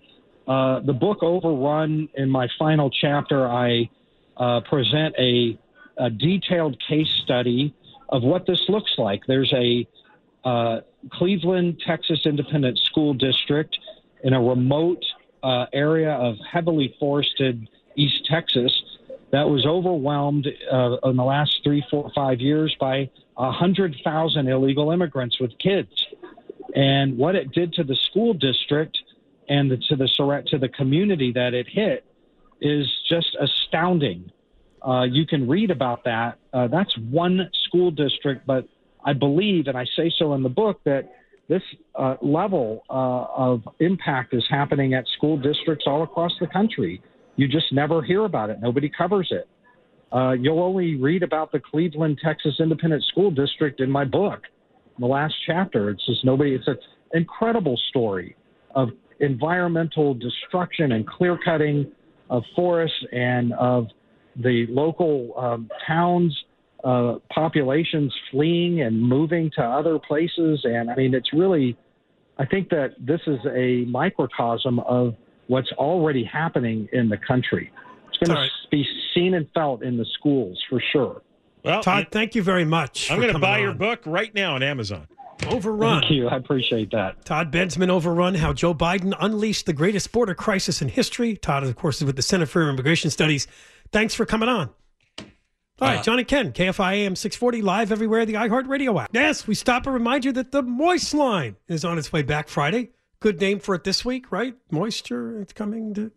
Uh, 0.47 0.79
the 0.79 0.93
book 0.93 1.21
Overrun, 1.21 2.09
in 2.15 2.29
my 2.29 2.47
final 2.57 2.89
chapter, 2.89 3.47
I 3.47 3.89
uh, 4.37 4.61
present 4.61 5.13
a, 5.19 5.57
a, 5.97 6.09
detailed 6.09 6.77
case 6.87 7.09
study 7.23 7.75
of 8.09 8.23
what 8.23 8.45
this 8.45 8.63
looks 8.69 8.93
like. 8.97 9.21
There's 9.27 9.51
a 9.53 9.85
uh, 10.45 10.81
Cleveland, 11.11 11.81
Texas 11.85 12.19
Independent 12.25 12.79
School 12.79 13.13
District 13.13 13.77
in 14.23 14.33
a 14.33 14.41
remote 14.41 15.03
uh, 15.43 15.65
area 15.73 16.11
of 16.11 16.35
heavily 16.49 16.95
forested 16.99 17.67
East 17.95 18.25
Texas 18.29 18.71
that 19.31 19.49
was 19.49 19.65
overwhelmed 19.65 20.47
uh, 20.71 20.97
in 21.03 21.15
the 21.17 21.23
last 21.23 21.59
three, 21.63 21.83
four, 21.89 22.11
five 22.15 22.39
years 22.39 22.75
by 22.79 23.09
100,000 23.35 24.47
illegal 24.47 24.91
immigrants 24.91 25.39
with 25.39 25.51
kids. 25.59 26.07
And 26.75 27.17
what 27.17 27.35
it 27.35 27.51
did 27.51 27.73
to 27.73 27.83
the 27.83 27.95
school 28.09 28.33
district 28.33 28.97
and 29.49 29.71
the, 29.71 29.77
to 29.89 29.95
the 29.95 30.43
to 30.47 30.57
the 30.57 30.69
community 30.69 31.31
that 31.33 31.53
it 31.53 31.67
hit 31.69 32.05
is 32.61 32.85
just 33.09 33.35
astounding. 33.39 34.31
Uh, 34.85 35.03
you 35.03 35.25
can 35.25 35.47
read 35.47 35.71
about 35.71 36.03
that. 36.05 36.37
Uh, 36.53 36.67
that's 36.67 36.95
one 37.09 37.49
school 37.65 37.91
district, 37.91 38.45
but 38.45 38.67
I 39.03 39.13
believe, 39.13 39.67
and 39.67 39.77
I 39.77 39.85
say 39.95 40.11
so 40.17 40.33
in 40.33 40.43
the 40.43 40.49
book, 40.49 40.81
that 40.85 41.13
this 41.47 41.61
uh, 41.95 42.15
level 42.21 42.83
uh, 42.89 42.93
of 42.93 43.67
impact 43.79 44.33
is 44.33 44.43
happening 44.49 44.93
at 44.93 45.05
school 45.17 45.37
districts 45.37 45.85
all 45.87 46.03
across 46.03 46.33
the 46.39 46.47
country. 46.47 47.01
You 47.37 47.47
just 47.47 47.71
never 47.71 48.01
hear 48.01 48.25
about 48.25 48.49
it. 48.49 48.59
Nobody 48.61 48.91
covers 48.95 49.29
it. 49.31 49.47
Uh, 50.11 50.31
you'll 50.31 50.61
only 50.61 50.95
read 50.95 51.23
about 51.23 51.51
the 51.51 51.59
Cleveland, 51.59 52.19
Texas 52.23 52.55
Independent 52.59 53.03
School 53.05 53.31
District 53.31 53.79
in 53.79 53.89
my 53.89 54.05
book, 54.05 54.41
in 54.97 55.01
the 55.01 55.07
last 55.07 55.35
chapter. 55.45 55.89
It's 55.89 56.05
just 56.05 56.25
nobody. 56.25 56.55
It's 56.55 56.67
an 56.67 56.77
incredible 57.13 57.79
story 57.89 58.35
of 58.75 58.89
environmental 59.19 60.13
destruction 60.13 60.93
and 60.93 61.07
clear 61.07 61.37
cutting 61.43 61.91
of 62.29 62.43
forests 62.55 62.97
and 63.11 63.53
of 63.53 63.87
the 64.35 64.65
local 64.69 65.33
um, 65.37 65.69
towns, 65.85 66.35
uh, 66.83 67.15
populations 67.33 68.13
fleeing 68.31 68.81
and 68.81 69.01
moving 69.01 69.51
to 69.55 69.61
other 69.61 69.99
places. 69.99 70.61
And 70.63 70.89
I 70.89 70.95
mean, 70.95 71.13
it's 71.13 71.33
really, 71.33 71.77
I 72.37 72.45
think 72.45 72.69
that 72.69 72.95
this 72.99 73.21
is 73.27 73.39
a 73.55 73.85
microcosm 73.89 74.79
of 74.79 75.15
what's 75.47 75.71
already 75.73 76.23
happening 76.23 76.87
in 76.93 77.09
the 77.09 77.17
country. 77.17 77.71
It's 78.09 78.17
going 78.17 78.37
right. 78.37 78.49
to 78.49 78.69
be 78.69 78.85
seen 79.13 79.33
and 79.33 79.47
felt 79.53 79.83
in 79.83 79.97
the 79.97 80.05
schools 80.17 80.61
for 80.69 80.81
sure. 80.91 81.21
Well, 81.63 81.83
Todd, 81.83 82.07
thank 82.11 82.35
you 82.35 82.43
very 82.43 82.65
much. 82.65 83.11
I'm 83.11 83.19
going 83.19 83.33
to 83.33 83.39
buy 83.39 83.57
on. 83.57 83.63
your 83.63 83.73
book 83.73 84.01
right 84.05 84.33
now 84.33 84.55
on 84.55 84.63
Amazon. 84.63 85.07
Overrun. 85.47 86.01
Thank 86.01 86.11
you. 86.11 86.27
I 86.27 86.37
appreciate 86.37 86.91
that. 86.91 87.23
Todd 87.25 87.51
Bensman, 87.51 87.89
Overrun 87.89 88.35
How 88.35 88.53
Joe 88.53 88.73
Biden 88.73 89.15
Unleashed 89.19 89.65
the 89.65 89.73
Greatest 89.73 90.11
Border 90.11 90.33
Crisis 90.33 90.81
in 90.81 90.89
History. 90.89 91.35
Todd, 91.37 91.63
of 91.63 91.75
course, 91.75 91.97
is 91.97 92.05
with 92.05 92.15
the 92.15 92.21
Center 92.21 92.45
for 92.45 92.69
Immigration 92.69 93.11
Studies. 93.11 93.47
Thanks 93.91 94.13
for 94.13 94.25
coming 94.25 94.49
on. 94.49 94.69
All 95.79 95.87
right, 95.87 95.99
uh, 95.99 96.03
John 96.03 96.17
and 96.17 96.27
Ken, 96.27 96.53
KFI 96.53 96.93
AM 96.93 97.15
640, 97.15 97.61
live 97.61 97.91
everywhere, 97.91 98.25
the 98.25 98.33
iHeartRadio 98.33 98.99
app. 98.99 99.11
Yes, 99.13 99.45
we 99.45 99.53
stop 99.53 99.85
and 99.85 99.93
remind 99.93 100.25
you 100.25 100.31
that 100.31 100.51
the 100.51 100.63
Moist 100.63 101.13
Line 101.13 101.55
is 101.67 101.85
on 101.85 101.99
its 101.99 102.11
way 102.11 102.23
back 102.23 102.49
Friday. 102.49 102.89
Good 103.19 103.41
name 103.41 103.59
for 103.59 103.73
it 103.73 103.83
this 103.83 104.05
week, 104.05 104.31
right? 104.31 104.55
Moisture, 104.69 105.41
it's 105.41 105.53
coming 105.53 105.93
to. 105.95 106.11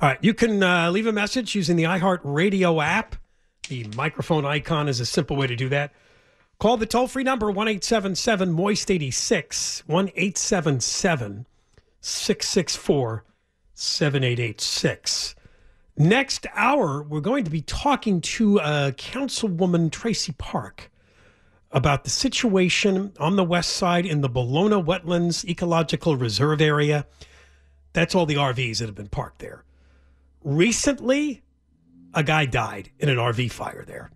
All 0.00 0.08
right, 0.08 0.18
you 0.20 0.34
can 0.34 0.62
uh, 0.62 0.90
leave 0.90 1.06
a 1.06 1.12
message 1.12 1.54
using 1.54 1.76
the 1.76 1.84
iHeartRadio 1.84 2.84
app. 2.84 3.16
The 3.68 3.86
microphone 3.96 4.44
icon 4.44 4.88
is 4.88 4.98
a 4.98 5.06
simple 5.06 5.36
way 5.36 5.46
to 5.46 5.54
do 5.54 5.68
that. 5.68 5.92
Call 6.58 6.76
the 6.76 6.86
toll 6.86 7.06
free 7.06 7.22
number 7.22 7.50
1 7.50 7.68
877 7.68 8.50
Moist 8.50 8.90
86, 8.90 9.84
1 9.86 10.08
877 10.08 11.46
664 12.00 13.24
7886. 13.74 15.34
Next 15.96 16.46
hour, 16.54 17.02
we're 17.02 17.20
going 17.20 17.44
to 17.44 17.50
be 17.50 17.62
talking 17.62 18.20
to 18.20 18.60
uh, 18.60 18.90
Councilwoman 18.92 19.90
Traci 19.90 20.36
Park 20.36 20.90
about 21.74 22.04
the 22.04 22.10
situation 22.10 23.12
on 23.18 23.34
the 23.34 23.44
west 23.44 23.72
side 23.72 24.06
in 24.06 24.20
the 24.20 24.30
Ballona 24.30 24.82
Wetlands 24.82 25.44
Ecological 25.44 26.16
Reserve 26.16 26.60
area. 26.60 27.04
That's 27.92 28.14
all 28.14 28.26
the 28.26 28.36
RVs 28.36 28.78
that 28.78 28.86
have 28.86 28.94
been 28.94 29.08
parked 29.08 29.40
there. 29.40 29.64
Recently, 30.44 31.42
a 32.14 32.22
guy 32.22 32.46
died 32.46 32.90
in 33.00 33.08
an 33.08 33.16
RV 33.16 33.50
fire 33.50 33.84
there. 33.84 34.12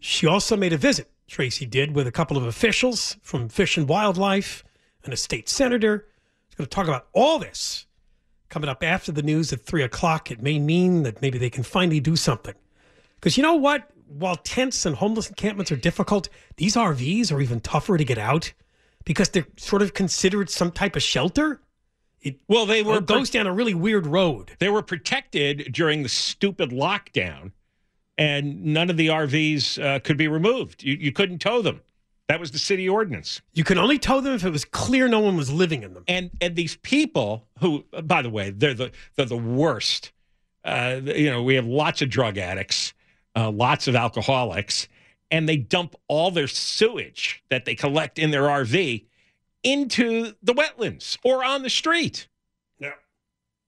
She 0.00 0.26
also 0.26 0.56
made 0.56 0.72
a 0.72 0.78
visit, 0.78 1.10
Traci 1.28 1.68
did, 1.68 1.94
with 1.94 2.06
a 2.06 2.12
couple 2.12 2.38
of 2.38 2.44
officials 2.44 3.16
from 3.22 3.50
Fish 3.50 3.76
and 3.76 3.86
Wildlife 3.86 4.64
and 5.04 5.12
a 5.12 5.16
state 5.18 5.48
senator. 5.48 6.06
She's 6.48 6.56
going 6.56 6.66
to 6.66 6.74
talk 6.74 6.88
about 6.88 7.08
all 7.12 7.38
this 7.38 7.86
coming 8.48 8.70
up 8.70 8.82
after 8.82 9.12
the 9.12 9.22
news 9.22 9.52
at 9.52 9.60
three 9.60 9.82
o'clock. 9.82 10.30
It 10.30 10.42
may 10.42 10.58
mean 10.58 11.02
that 11.02 11.20
maybe 11.20 11.36
they 11.36 11.50
can 11.50 11.64
finally 11.64 12.00
do 12.00 12.16
something. 12.16 12.54
Because 13.16 13.36
you 13.36 13.42
know 13.42 13.54
what? 13.54 13.90
While 14.18 14.36
tents 14.36 14.86
and 14.86 14.96
homeless 14.96 15.28
encampments 15.28 15.72
are 15.72 15.76
difficult, 15.76 16.28
these 16.56 16.76
RVs 16.76 17.32
are 17.32 17.40
even 17.40 17.60
tougher 17.60 17.96
to 17.96 18.04
get 18.04 18.18
out 18.18 18.52
because 19.04 19.28
they're 19.30 19.46
sort 19.56 19.82
of 19.82 19.94
considered 19.94 20.50
some 20.50 20.70
type 20.70 20.96
of 20.96 21.02
shelter. 21.02 21.60
It, 22.20 22.40
well, 22.48 22.64
they 22.64 22.82
were 22.82 23.00
goes 23.00 23.28
down 23.28 23.46
a 23.46 23.52
really 23.52 23.74
weird 23.74 24.06
road. 24.06 24.52
They 24.58 24.70
were 24.70 24.82
protected 24.82 25.72
during 25.72 26.02
the 26.02 26.08
stupid 26.08 26.70
lockdown 26.70 27.52
and 28.16 28.64
none 28.64 28.90
of 28.90 28.96
the 28.96 29.08
RVs 29.08 29.82
uh, 29.82 29.98
could 30.00 30.16
be 30.16 30.28
removed. 30.28 30.82
You, 30.82 30.94
you 30.94 31.12
couldn't 31.12 31.38
tow 31.38 31.62
them. 31.62 31.80
That 32.28 32.40
was 32.40 32.52
the 32.52 32.58
city 32.58 32.88
ordinance. 32.88 33.42
You 33.52 33.64
could 33.64 33.76
only 33.76 33.98
tow 33.98 34.20
them 34.20 34.34
if 34.34 34.44
it 34.44 34.50
was 34.50 34.64
clear 34.64 35.08
no 35.08 35.20
one 35.20 35.36
was 35.36 35.52
living 35.52 35.82
in 35.82 35.92
them. 35.92 36.04
And 36.08 36.30
and 36.40 36.56
these 36.56 36.76
people 36.76 37.46
who, 37.60 37.84
by 38.02 38.22
the 38.22 38.30
way, 38.30 38.50
they're 38.50 38.72
the 38.72 38.92
they're 39.14 39.26
the 39.26 39.36
worst. 39.36 40.12
Uh, 40.64 41.00
you 41.04 41.30
know, 41.30 41.42
we 41.42 41.56
have 41.56 41.66
lots 41.66 42.00
of 42.00 42.08
drug 42.08 42.38
addicts, 42.38 42.93
uh, 43.36 43.50
lots 43.50 43.88
of 43.88 43.96
alcoholics, 43.96 44.88
and 45.30 45.48
they 45.48 45.56
dump 45.56 45.94
all 46.08 46.30
their 46.30 46.46
sewage 46.46 47.42
that 47.50 47.64
they 47.64 47.74
collect 47.74 48.18
in 48.18 48.30
their 48.30 48.42
RV 48.42 49.04
into 49.62 50.32
the 50.42 50.54
wetlands 50.54 51.18
or 51.24 51.42
on 51.44 51.62
the 51.62 51.70
street. 51.70 52.28
No. 52.78 52.92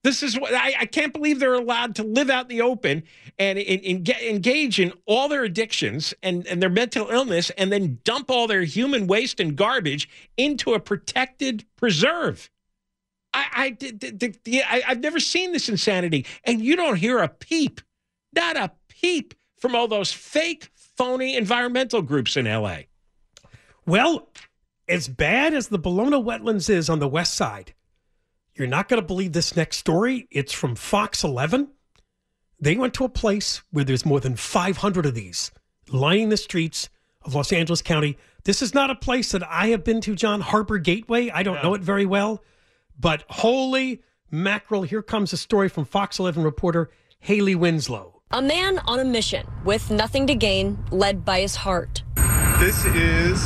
This 0.03 0.23
is 0.23 0.39
what 0.39 0.53
I, 0.53 0.73
I, 0.79 0.85
can't 0.85 1.11
believe 1.11 1.39
they're 1.39 1.55
allowed 1.55 1.95
to 1.95 2.03
live 2.03 2.29
out 2.29 2.49
in 2.49 2.55
the 2.55 2.61
open 2.61 3.03
and, 3.39 3.57
and, 3.57 3.83
and 3.83 4.05
get, 4.05 4.21
engage 4.21 4.79
in 4.79 4.93
all 5.05 5.27
their 5.27 5.43
addictions 5.43 6.13
and, 6.21 6.45
and 6.47 6.61
their 6.61 6.69
mental 6.69 7.09
illness 7.09 7.49
and 7.57 7.71
then 7.71 7.99
dump 8.03 8.29
all 8.29 8.47
their 8.47 8.61
human 8.63 9.07
waste 9.07 9.39
and 9.39 9.55
garbage 9.55 10.07
into 10.37 10.75
a 10.75 10.79
protected 10.79 11.65
preserve. 11.75 12.49
I, 13.33 13.75
I, 13.81 14.31
I, 14.69 14.83
I've 14.87 14.99
never 14.99 15.19
seen 15.19 15.51
this 15.51 15.67
insanity. 15.67 16.25
And 16.43 16.61
you 16.61 16.75
don't 16.75 16.97
hear 16.97 17.19
a 17.19 17.27
peep, 17.27 17.81
not 18.33 18.55
a 18.55 18.71
peep 18.87 19.33
from 19.57 19.75
all 19.75 19.87
those 19.87 20.11
fake, 20.11 20.69
phony 20.75 21.35
environmental 21.35 22.01
groups 22.01 22.37
in 22.37 22.45
LA. 22.45 22.79
Well, 23.85 24.29
as 24.87 25.07
bad 25.07 25.53
as 25.53 25.67
the 25.67 25.79
Ballona 25.79 26.23
wetlands 26.23 26.69
is 26.69 26.89
on 26.89 26.99
the 26.99 27.07
west 27.07 27.35
side, 27.35 27.73
you're 28.55 28.67
not 28.67 28.89
going 28.89 29.01
to 29.01 29.05
believe 29.05 29.33
this 29.33 29.55
next 29.55 29.77
story. 29.77 30.27
It's 30.31 30.53
from 30.53 30.75
Fox 30.75 31.23
11. 31.23 31.69
They 32.59 32.75
went 32.75 32.93
to 32.95 33.03
a 33.03 33.09
place 33.09 33.61
where 33.71 33.85
there's 33.85 34.05
more 34.05 34.19
than 34.19 34.35
500 34.35 35.05
of 35.05 35.13
these 35.13 35.51
lining 35.89 36.29
the 36.29 36.37
streets 36.37 36.89
of 37.23 37.35
Los 37.35 37.53
Angeles 37.53 37.81
County. 37.81 38.17
This 38.43 38.61
is 38.61 38.73
not 38.73 38.89
a 38.89 38.95
place 38.95 39.31
that 39.31 39.47
I 39.47 39.67
have 39.67 39.83
been 39.83 40.01
to, 40.01 40.15
John 40.15 40.41
Harbor 40.41 40.79
Gateway. 40.79 41.29
I 41.29 41.43
don't 41.43 41.55
no. 41.55 41.63
know 41.63 41.73
it 41.75 41.81
very 41.81 42.05
well, 42.05 42.43
but 42.99 43.23
holy 43.29 44.01
mackerel, 44.31 44.83
here 44.83 45.01
comes 45.01 45.33
a 45.33 45.37
story 45.37 45.69
from 45.69 45.85
Fox 45.85 46.19
11 46.19 46.43
reporter 46.43 46.89
Haley 47.19 47.55
Winslow. 47.55 48.16
A 48.31 48.41
man 48.41 48.79
on 48.79 48.99
a 48.99 49.05
mission 49.05 49.47
with 49.63 49.89
nothing 49.89 50.27
to 50.27 50.35
gain, 50.35 50.77
led 50.91 51.23
by 51.23 51.39
his 51.39 51.55
heart. 51.55 52.03
This 52.59 52.83
is 52.83 53.41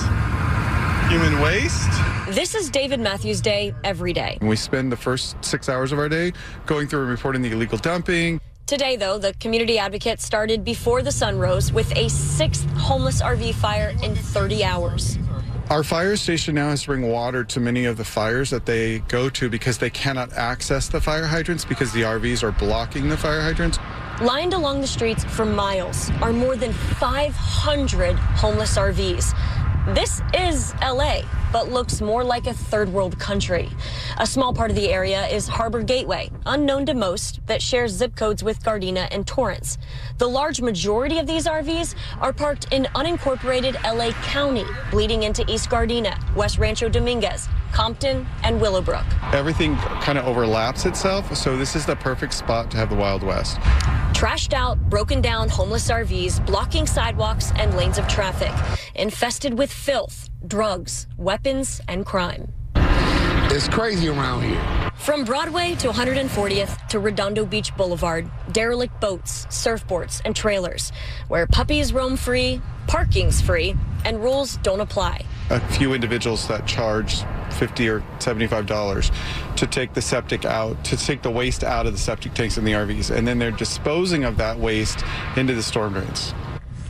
human 1.08 1.40
waste. 1.40 1.92
This 2.30 2.56
is 2.56 2.72
David 2.72 3.00
Matthews 3.00 3.42
Day 3.42 3.76
every 3.84 4.12
day. 4.12 4.40
We 4.42 4.56
spend 4.56 4.92
the 4.92 4.98
first 4.98 5.36
six 5.46 5.70
hours 5.70 5.92
of 5.92 6.00
our 6.00 6.10
day 6.10 6.34
going 6.66 6.88
through 6.88 7.02
and 7.02 7.12
reporting 7.12 7.44
the 7.44 7.52
illegal 7.52 7.78
dumping. 7.78 8.42
Today, 8.66 8.96
though, 8.96 9.20
the 9.20 9.34
community 9.36 9.78
advocate 9.78 10.20
started 10.20 10.64
before 10.64 11.04
the 11.04 11.12
sun 11.12 11.38
rose 11.38 11.72
with 11.72 11.96
a 11.96 12.10
sixth 12.10 12.68
homeless 12.72 13.22
RV 13.22 13.54
fire 13.54 13.94
in 14.02 14.16
30 14.16 14.64
hours. 14.64 15.20
Our 15.70 15.84
fire 15.84 16.16
station 16.16 16.56
now 16.56 16.70
has 16.70 16.82
to 16.82 16.88
bring 16.88 17.08
water 17.08 17.44
to 17.44 17.60
many 17.60 17.86
of 17.86 17.98
the 17.98 18.04
fires 18.04 18.50
that 18.50 18.66
they 18.66 19.00
go 19.08 19.30
to 19.30 19.48
because 19.48 19.78
they 19.78 19.92
cannot 19.92 20.34
access 20.34 20.88
the 20.90 21.00
fire 21.00 21.28
hydrants 21.28 21.66
because 21.66 21.94
the 21.94 22.02
RVs 22.02 22.42
are 22.42 22.52
blocking 22.52 23.10
the 23.10 23.16
fire 23.16 23.42
hydrants. 23.42 23.78
Lined 24.22 24.54
along 24.54 24.82
the 24.82 24.88
streets 24.88 25.24
for 25.24 25.46
miles 25.48 26.12
are 26.22 26.32
more 26.32 26.56
than 26.56 26.74
500 26.74 28.16
homeless 28.16 28.78
RVs. 28.78 29.34
This 29.96 30.22
is 30.38 30.76
LA. 30.80 31.24
But 31.52 31.72
looks 31.72 32.02
more 32.02 32.24
like 32.24 32.48
a 32.48 32.54
third 32.54 32.92
world 32.92 33.20
country. 33.20 33.70
A 34.18 34.26
small 34.26 34.54
part 34.54 34.70
of 34.70 34.76
the 34.76 34.90
area 34.90 35.28
is 35.28 35.48
Harbor 35.48 35.84
Gateway, 35.84 36.30
unknown 36.46 36.86
to 36.86 36.94
most, 36.94 37.40
that 37.48 37.62
shares 37.62 37.92
zip 37.92 38.16
codes 38.16 38.44
with 38.44 38.64
Gardena 38.64 39.08
and 39.12 39.28
Torrance. 39.28 39.78
The 40.18 40.28
large 40.28 40.62
majority 40.62 41.20
of 41.20 41.28
these 41.28 41.46
RVs 41.46 41.96
are 42.20 42.34
parked 42.34 42.72
in 42.72 42.86
unincorporated 42.96 43.82
LA 43.84 44.12
County, 44.24 44.66
bleeding 44.90 45.24
into 45.24 45.44
East 45.52 45.70
Gardena, 45.70 46.18
West 46.36 46.58
Rancho 46.58 46.90
Dominguez, 46.90 47.48
Compton, 47.72 48.28
and 48.44 48.60
Willowbrook. 48.60 49.06
Everything 49.34 49.76
kind 49.76 50.18
of 50.18 50.26
overlaps 50.26 50.86
itself, 50.86 51.36
so 51.36 51.58
this 51.58 51.76
is 51.76 51.86
the 51.86 51.96
perfect 51.96 52.34
spot 52.34 52.70
to 52.72 52.78
have 52.78 52.90
the 52.90 52.96
Wild 52.96 53.24
West. 53.24 53.58
Trashed 54.14 54.54
out, 54.54 54.78
broken 54.90 55.22
down 55.22 55.50
homeless 55.50 55.90
RVs 55.90 56.46
blocking 56.46 56.86
sidewalks 56.86 57.52
and 57.56 57.76
lanes 57.76 57.98
of 57.98 58.08
traffic, 58.08 58.52
infested 58.96 59.58
with 59.58 59.72
filth, 59.72 60.31
drugs, 60.48 61.08
weapons, 61.18 61.82
and 61.88 62.06
crime. 62.06 62.52
It's 63.54 63.68
crazy 63.68 64.08
around 64.08 64.44
here. 64.44 64.92
From 64.96 65.26
Broadway 65.26 65.76
to 65.76 65.90
140th 65.90 66.88
to 66.88 67.00
Redondo 67.00 67.46
Beach 67.46 67.76
Boulevard, 67.76 68.30
derelict 68.52 69.02
boats, 69.02 69.46
surfboards, 69.48 70.22
and 70.24 70.36
trailers, 70.36 70.92
where 71.28 71.48
puppies 71.48 71.92
roam 71.92 72.16
free, 72.16 72.62
parking's 72.88 73.42
free, 73.42 73.76
and 74.06 74.22
rules 74.22 74.58
don't 74.58 74.80
apply. 74.80 75.26
A 75.50 75.60
few 75.74 75.94
individuals 75.94 76.48
that 76.48 76.66
charge 76.66 77.24
50 77.52 77.90
or 77.90 78.04
75 78.20 78.66
dollars 78.66 79.12
to 79.58 79.68
take 79.68 79.94
the 79.94 80.02
septic 80.02 80.46
out, 80.46 80.82
to 80.86 80.96
take 80.96 81.22
the 81.22 81.32
waste 81.32 81.64
out 81.64 81.86
of 81.86 81.94
the 81.94 82.00
septic 82.00 82.34
tanks 82.34 82.58
in 82.58 82.64
the 82.64 82.72
RVs, 82.72 83.14
and 83.16 83.28
then 83.28 83.38
they're 83.38 83.52
disposing 83.52 84.24
of 84.24 84.38
that 84.38 84.58
waste 84.58 85.04
into 85.36 85.54
the 85.54 85.64
storm 85.64 85.94
drains. 85.94 86.34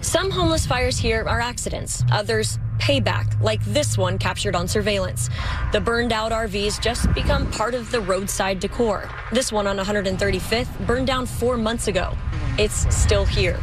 Some 0.02 0.32
homeless 0.32 0.66
fires 0.66 0.98
here 0.98 1.24
are 1.28 1.40
accidents, 1.40 2.04
others 2.12 2.60
payback, 2.82 3.40
like 3.42 3.64
this 3.66 3.98
one 3.98 4.18
captured 4.18 4.56
on 4.56 4.68
surveillance. 4.68 5.30
The 5.72 5.80
burned 5.80 6.12
out 6.12 6.32
RVs 6.32 6.82
just 6.82 7.14
become 7.14 7.50
part 7.52 7.76
of 7.76 7.92
the 7.92 8.02
roadside 8.02 8.60
decor. 8.60 9.08
This 9.32 9.52
one 9.52 9.68
on 9.68 9.78
135th 9.78 10.88
burned 10.88 11.08
down 11.08 11.28
four 11.28 11.58
months 11.58 11.88
ago. 11.88 12.18
It's 12.58 12.94
still 12.94 13.26
here. 13.26 13.60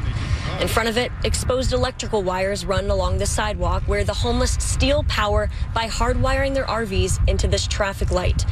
In 0.60 0.68
front 0.68 0.88
of 0.88 0.96
it, 0.96 1.12
exposed 1.24 1.72
electrical 1.72 2.22
wires 2.22 2.64
run 2.64 2.90
along 2.90 3.18
the 3.18 3.26
sidewalk 3.26 3.82
where 3.86 4.04
the 4.04 4.14
homeless 4.14 4.52
steal 4.54 5.04
power 5.04 5.50
by 5.74 5.86
hardwiring 5.86 6.54
their 6.54 6.64
RVs 6.66 7.28
into 7.28 7.48
this 7.48 7.66
traffic 7.66 8.10
light. 8.10 8.44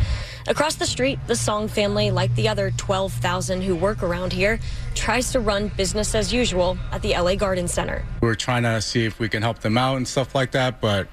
Across 0.48 0.76
the 0.76 0.86
street, 0.86 1.18
the 1.26 1.34
Song 1.34 1.66
family, 1.66 2.12
like 2.12 2.32
the 2.36 2.48
other 2.48 2.70
12,000 2.70 3.62
who 3.62 3.74
work 3.74 4.04
around 4.04 4.32
here, 4.32 4.60
tries 4.94 5.32
to 5.32 5.40
run 5.40 5.68
business 5.76 6.14
as 6.14 6.32
usual 6.32 6.78
at 6.92 7.02
the 7.02 7.14
LA 7.18 7.34
Garden 7.34 7.66
Center. 7.66 8.04
We're 8.20 8.36
trying 8.36 8.62
to 8.62 8.80
see 8.80 9.04
if 9.04 9.18
we 9.18 9.28
can 9.28 9.42
help 9.42 9.58
them 9.58 9.76
out 9.76 9.96
and 9.96 10.06
stuff 10.06 10.36
like 10.36 10.52
that, 10.52 10.80
but 10.80 11.08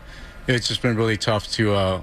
it's 0.47 0.67
just 0.67 0.83
been 0.83 0.95
really 0.95 1.17
tough 1.17 1.51
to 1.53 1.73
uh, 1.73 2.01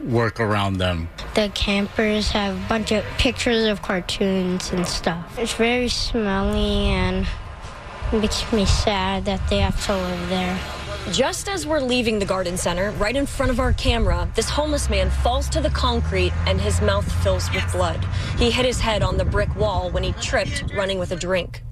work 0.00 0.40
around 0.40 0.78
them. 0.78 1.08
The 1.34 1.48
campers 1.54 2.30
have 2.30 2.56
a 2.56 2.68
bunch 2.68 2.90
of 2.90 3.04
pictures 3.18 3.64
of 3.66 3.80
cartoons 3.82 4.72
and 4.72 4.84
stuff. 4.84 5.38
It's 5.38 5.54
very 5.54 5.88
smelly 5.88 6.88
and 6.88 7.24
it 8.12 8.20
makes 8.20 8.52
me 8.52 8.64
sad 8.64 9.26
that 9.26 9.48
they 9.48 9.58
have 9.58 9.84
to 9.86 9.94
live 9.94 10.28
there. 10.28 10.58
Just 11.12 11.48
as 11.48 11.66
we're 11.66 11.80
leaving 11.80 12.18
the 12.18 12.26
garden 12.26 12.58
center, 12.58 12.90
right 12.92 13.16
in 13.16 13.24
front 13.24 13.50
of 13.50 13.60
our 13.60 13.72
camera, 13.72 14.30
this 14.34 14.50
homeless 14.50 14.90
man 14.90 15.10
falls 15.10 15.48
to 15.48 15.60
the 15.60 15.70
concrete 15.70 16.32
and 16.46 16.60
his 16.60 16.82
mouth 16.82 17.10
fills 17.22 17.50
with 17.54 17.64
blood. 17.72 18.04
He 18.36 18.50
hit 18.50 18.66
his 18.66 18.78
head 18.78 19.02
on 19.02 19.16
the 19.16 19.24
brick 19.24 19.54
wall 19.56 19.90
when 19.90 20.02
he 20.02 20.12
tripped 20.12 20.64
running 20.74 20.98
with 20.98 21.10
a 21.12 21.16
drink. 21.16 21.62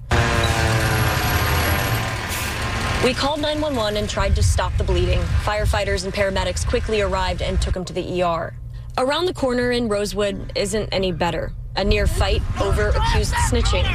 We 3.03 3.13
called 3.13 3.39
911 3.39 3.97
and 3.97 4.09
tried 4.09 4.35
to 4.37 4.43
stop 4.43 4.75
the 4.75 4.83
bleeding. 4.83 5.19
Firefighters 5.43 6.03
and 6.03 6.11
paramedics 6.11 6.67
quickly 6.67 7.01
arrived 7.01 7.43
and 7.43 7.61
took 7.61 7.75
him 7.75 7.85
to 7.85 7.93
the 7.93 8.23
ER. 8.23 8.57
Around 8.97 9.27
the 9.27 9.33
corner 9.35 9.71
in 9.71 9.87
Rosewood 9.87 10.51
isn't 10.55 10.89
any 10.91 11.11
better. 11.11 11.53
A 11.75 11.83
near 11.83 12.07
fight 12.07 12.41
over 12.59 12.89
accused 12.89 13.33
snitching 13.33 13.85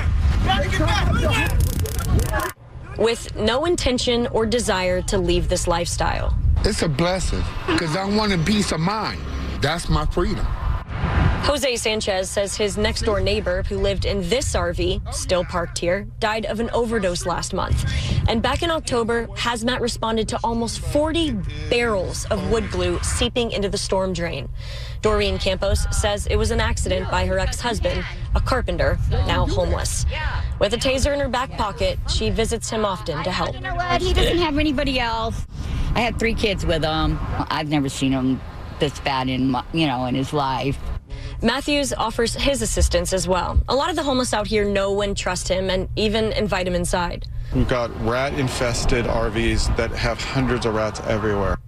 with 2.99 3.35
no 3.37 3.65
intention 3.65 4.27
or 4.29 4.47
desire 4.47 5.03
to 5.03 5.19
leave 5.19 5.49
this 5.49 5.67
lifestyle. 5.67 6.37
It's 6.65 6.83
a 6.83 6.89
blessing 6.89 7.43
because 7.67 7.97
I 7.97 8.05
want 8.05 8.33
a 8.33 8.39
peace 8.39 8.73
of 8.73 8.81
mind. 8.81 9.21
That's 9.61 9.89
my 9.89 10.07
freedom. 10.07 10.47
Jose 11.43 11.77
Sanchez 11.77 12.31
says 12.31 12.57
his 12.57 12.79
next 12.79 13.03
door 13.03 13.21
neighbor, 13.21 13.65
who 13.65 13.77
lived 13.77 14.05
in 14.05 14.27
this 14.29 14.55
RV, 14.55 15.13
still 15.13 15.45
parked 15.45 15.77
here, 15.77 16.07
died 16.21 16.47
of 16.47 16.61
an 16.61 16.71
overdose 16.71 17.27
last 17.27 17.53
month. 17.53 17.85
And 18.29 18.41
back 18.41 18.63
in 18.63 18.71
October, 18.71 19.27
Hazmat 19.27 19.81
responded 19.81 20.29
to 20.29 20.39
almost 20.45 20.81
40 20.81 21.33
barrels 21.69 22.27
of 22.27 22.51
wood 22.51 22.71
glue 22.71 22.99
seeping 23.03 23.51
into 23.51 23.69
the 23.69 23.77
storm 23.77 24.13
drain. 24.13 24.49
Doreen 25.03 25.37
Campos 25.37 25.85
says 25.91 26.27
it 26.29 26.37
was 26.37 26.53
an 26.53 26.61
accident 26.61 27.11
by 27.11 27.27
her 27.27 27.41
ex 27.41 27.61
husband, 27.61 28.05
a 28.37 28.41
carpenter, 28.41 28.99
now 29.11 29.45
homeless. 29.45 30.07
With 30.61 30.75
a 30.75 30.79
taser 30.79 31.13
in 31.13 31.19
her 31.19 31.29
back 31.29 31.51
pocket, 31.59 31.99
she 32.09 32.31
visits 32.31 32.71
him 32.71 32.85
often 32.85 33.23
to 33.25 33.33
help. 33.33 33.55
You 33.55 33.61
know 33.61 33.75
what? 33.75 34.01
He 34.01 34.13
doesn't 34.15 34.39
have 34.39 34.59
anybody 34.59 35.01
else. 35.01 35.45
I 35.95 36.01
had 36.01 36.19
three 36.21 36.35
kids 36.35 36.65
with 36.65 36.85
him. 36.85 37.19
I've 37.51 37.69
never 37.69 37.89
seen 37.89 38.13
him 38.13 38.41
this 38.79 38.99
bad 39.01 39.29
in 39.29 39.51
my, 39.51 39.65
you 39.73 39.87
know 39.87 40.07
in 40.07 40.15
his 40.15 40.33
life. 40.33 40.79
Matthews 41.43 41.93
offers 41.93 42.35
his 42.35 42.63
assistance 42.63 43.13
as 43.13 43.27
well. 43.27 43.61
A 43.69 43.75
lot 43.75 43.91
of 43.91 43.97
the 43.97 44.03
homeless 44.05 44.33
out 44.33 44.47
here 44.47 44.65
know 44.65 45.01
and 45.03 45.17
trust 45.17 45.49
him 45.49 45.71
and 45.71 45.89
even 45.97 46.33
invite 46.33 46.69
him 46.69 46.77
inside. 46.77 47.27
We've 47.53 47.69
got 47.69 47.91
rat 48.07 48.35
infested 48.35 49.07
RVs 49.07 49.77
that 49.77 49.91
have 49.91 50.23
hundreds 50.23 50.67
of 50.67 50.75
rats 50.75 51.01
everywhere. 51.01 51.59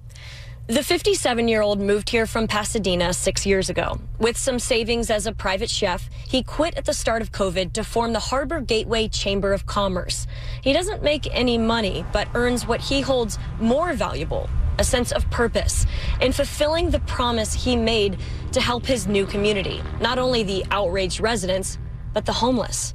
The 0.68 0.82
57 0.82 1.48
year 1.48 1.60
old 1.60 1.80
moved 1.80 2.08
here 2.08 2.24
from 2.24 2.46
Pasadena 2.46 3.12
six 3.12 3.44
years 3.44 3.68
ago. 3.68 3.98
With 4.20 4.36
some 4.36 4.60
savings 4.60 5.10
as 5.10 5.26
a 5.26 5.32
private 5.32 5.68
chef, 5.68 6.08
he 6.26 6.44
quit 6.44 6.76
at 6.76 6.84
the 6.84 6.94
start 6.94 7.20
of 7.20 7.32
COVID 7.32 7.72
to 7.72 7.82
form 7.82 8.12
the 8.12 8.20
Harbor 8.20 8.60
Gateway 8.60 9.08
Chamber 9.08 9.52
of 9.52 9.66
Commerce. 9.66 10.28
He 10.62 10.72
doesn't 10.72 11.02
make 11.02 11.28
any 11.34 11.58
money, 11.58 12.06
but 12.12 12.28
earns 12.34 12.64
what 12.66 12.80
he 12.80 13.00
holds 13.00 13.38
more 13.58 13.92
valuable 13.92 14.48
a 14.78 14.84
sense 14.84 15.12
of 15.12 15.28
purpose 15.30 15.86
in 16.20 16.32
fulfilling 16.32 16.90
the 16.90 17.00
promise 17.00 17.52
he 17.52 17.76
made 17.76 18.18
to 18.52 18.60
help 18.60 18.86
his 18.86 19.06
new 19.06 19.26
community, 19.26 19.82
not 20.00 20.18
only 20.18 20.42
the 20.42 20.64
outraged 20.70 21.20
residents, 21.20 21.78
but 22.12 22.24
the 22.24 22.32
homeless. 22.32 22.94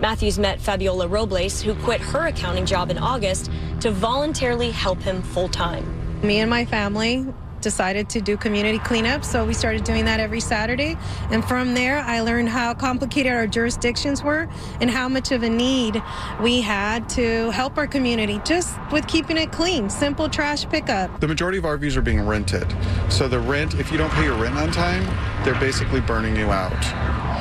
Matthews 0.00 0.38
met 0.38 0.60
Fabiola 0.60 1.08
Robles, 1.08 1.60
who 1.60 1.74
quit 1.74 2.00
her 2.00 2.28
accounting 2.28 2.66
job 2.66 2.90
in 2.90 2.98
August 2.98 3.50
to 3.80 3.90
voluntarily 3.90 4.70
help 4.70 5.00
him 5.00 5.22
full 5.22 5.48
time. 5.48 5.84
Me 6.22 6.38
and 6.38 6.50
my 6.50 6.64
family 6.64 7.26
decided 7.60 8.08
to 8.10 8.20
do 8.20 8.36
community 8.36 8.78
cleanup, 8.78 9.24
so 9.24 9.44
we 9.44 9.54
started 9.54 9.84
doing 9.84 10.04
that 10.04 10.20
every 10.20 10.40
Saturday. 10.40 10.96
And 11.30 11.44
from 11.44 11.74
there, 11.74 11.98
I 11.98 12.20
learned 12.20 12.48
how 12.48 12.74
complicated 12.74 13.32
our 13.32 13.46
jurisdictions 13.46 14.22
were 14.22 14.48
and 14.80 14.90
how 14.90 15.08
much 15.08 15.32
of 15.32 15.42
a 15.42 15.48
need 15.48 16.02
we 16.42 16.60
had 16.60 17.08
to 17.10 17.50
help 17.50 17.78
our 17.78 17.86
community 17.86 18.40
just 18.44 18.78
with 18.92 19.06
keeping 19.06 19.36
it 19.36 19.52
clean, 19.52 19.90
simple 19.90 20.28
trash 20.28 20.68
pickup. 20.68 21.20
The 21.20 21.28
majority 21.28 21.58
of 21.58 21.64
RVs 21.64 21.96
are 21.96 22.02
being 22.02 22.20
rented. 22.26 22.72
So 23.08 23.28
the 23.28 23.40
rent, 23.40 23.74
if 23.74 23.90
you 23.90 23.98
don't 23.98 24.12
pay 24.12 24.24
your 24.24 24.36
rent 24.36 24.56
on 24.56 24.70
time, 24.70 25.04
they're 25.44 25.58
basically 25.60 26.00
burning 26.00 26.36
you 26.36 26.50
out. 26.50 26.72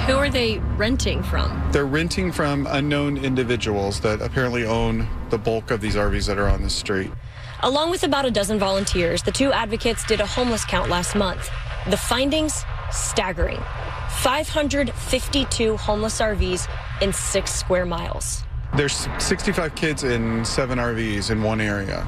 Who 0.08 0.16
are 0.16 0.30
they 0.30 0.60
renting 0.78 1.22
from? 1.24 1.70
They're 1.72 1.86
renting 1.86 2.32
from 2.32 2.66
unknown 2.68 3.18
individuals 3.18 4.00
that 4.02 4.22
apparently 4.22 4.66
own 4.66 5.08
the 5.30 5.38
bulk 5.38 5.72
of 5.72 5.82
these 5.82 5.96
RVs 5.96 6.28
that 6.28 6.38
are 6.38 6.48
on 6.48 6.62
the 6.62 6.70
street. 6.70 7.12
Along 7.62 7.90
with 7.90 8.04
about 8.04 8.24
a 8.24 8.30
dozen 8.30 8.60
volunteers, 8.60 9.24
the 9.24 9.32
two 9.32 9.52
advocates 9.52 10.06
did 10.06 10.22
a 10.22 10.26
homeless 10.28 10.64
count 10.64 10.92
last 10.92 11.16
month. 11.16 11.50
The 11.90 11.98
findings 11.98 12.64
staggering 12.92 13.60
552 14.22 15.76
homeless 15.78 16.22
RVs 16.22 16.70
in 17.02 17.12
six 17.12 17.52
square 17.54 17.86
miles. 17.86 18.44
There's 18.76 19.08
65 19.18 19.74
kids 19.74 20.04
in 20.04 20.46
seven 20.46 20.78
RVs 20.78 21.32
in 21.32 21.42
one 21.42 21.60
area. 21.60 22.08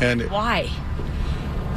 And 0.00 0.22
why? 0.30 0.70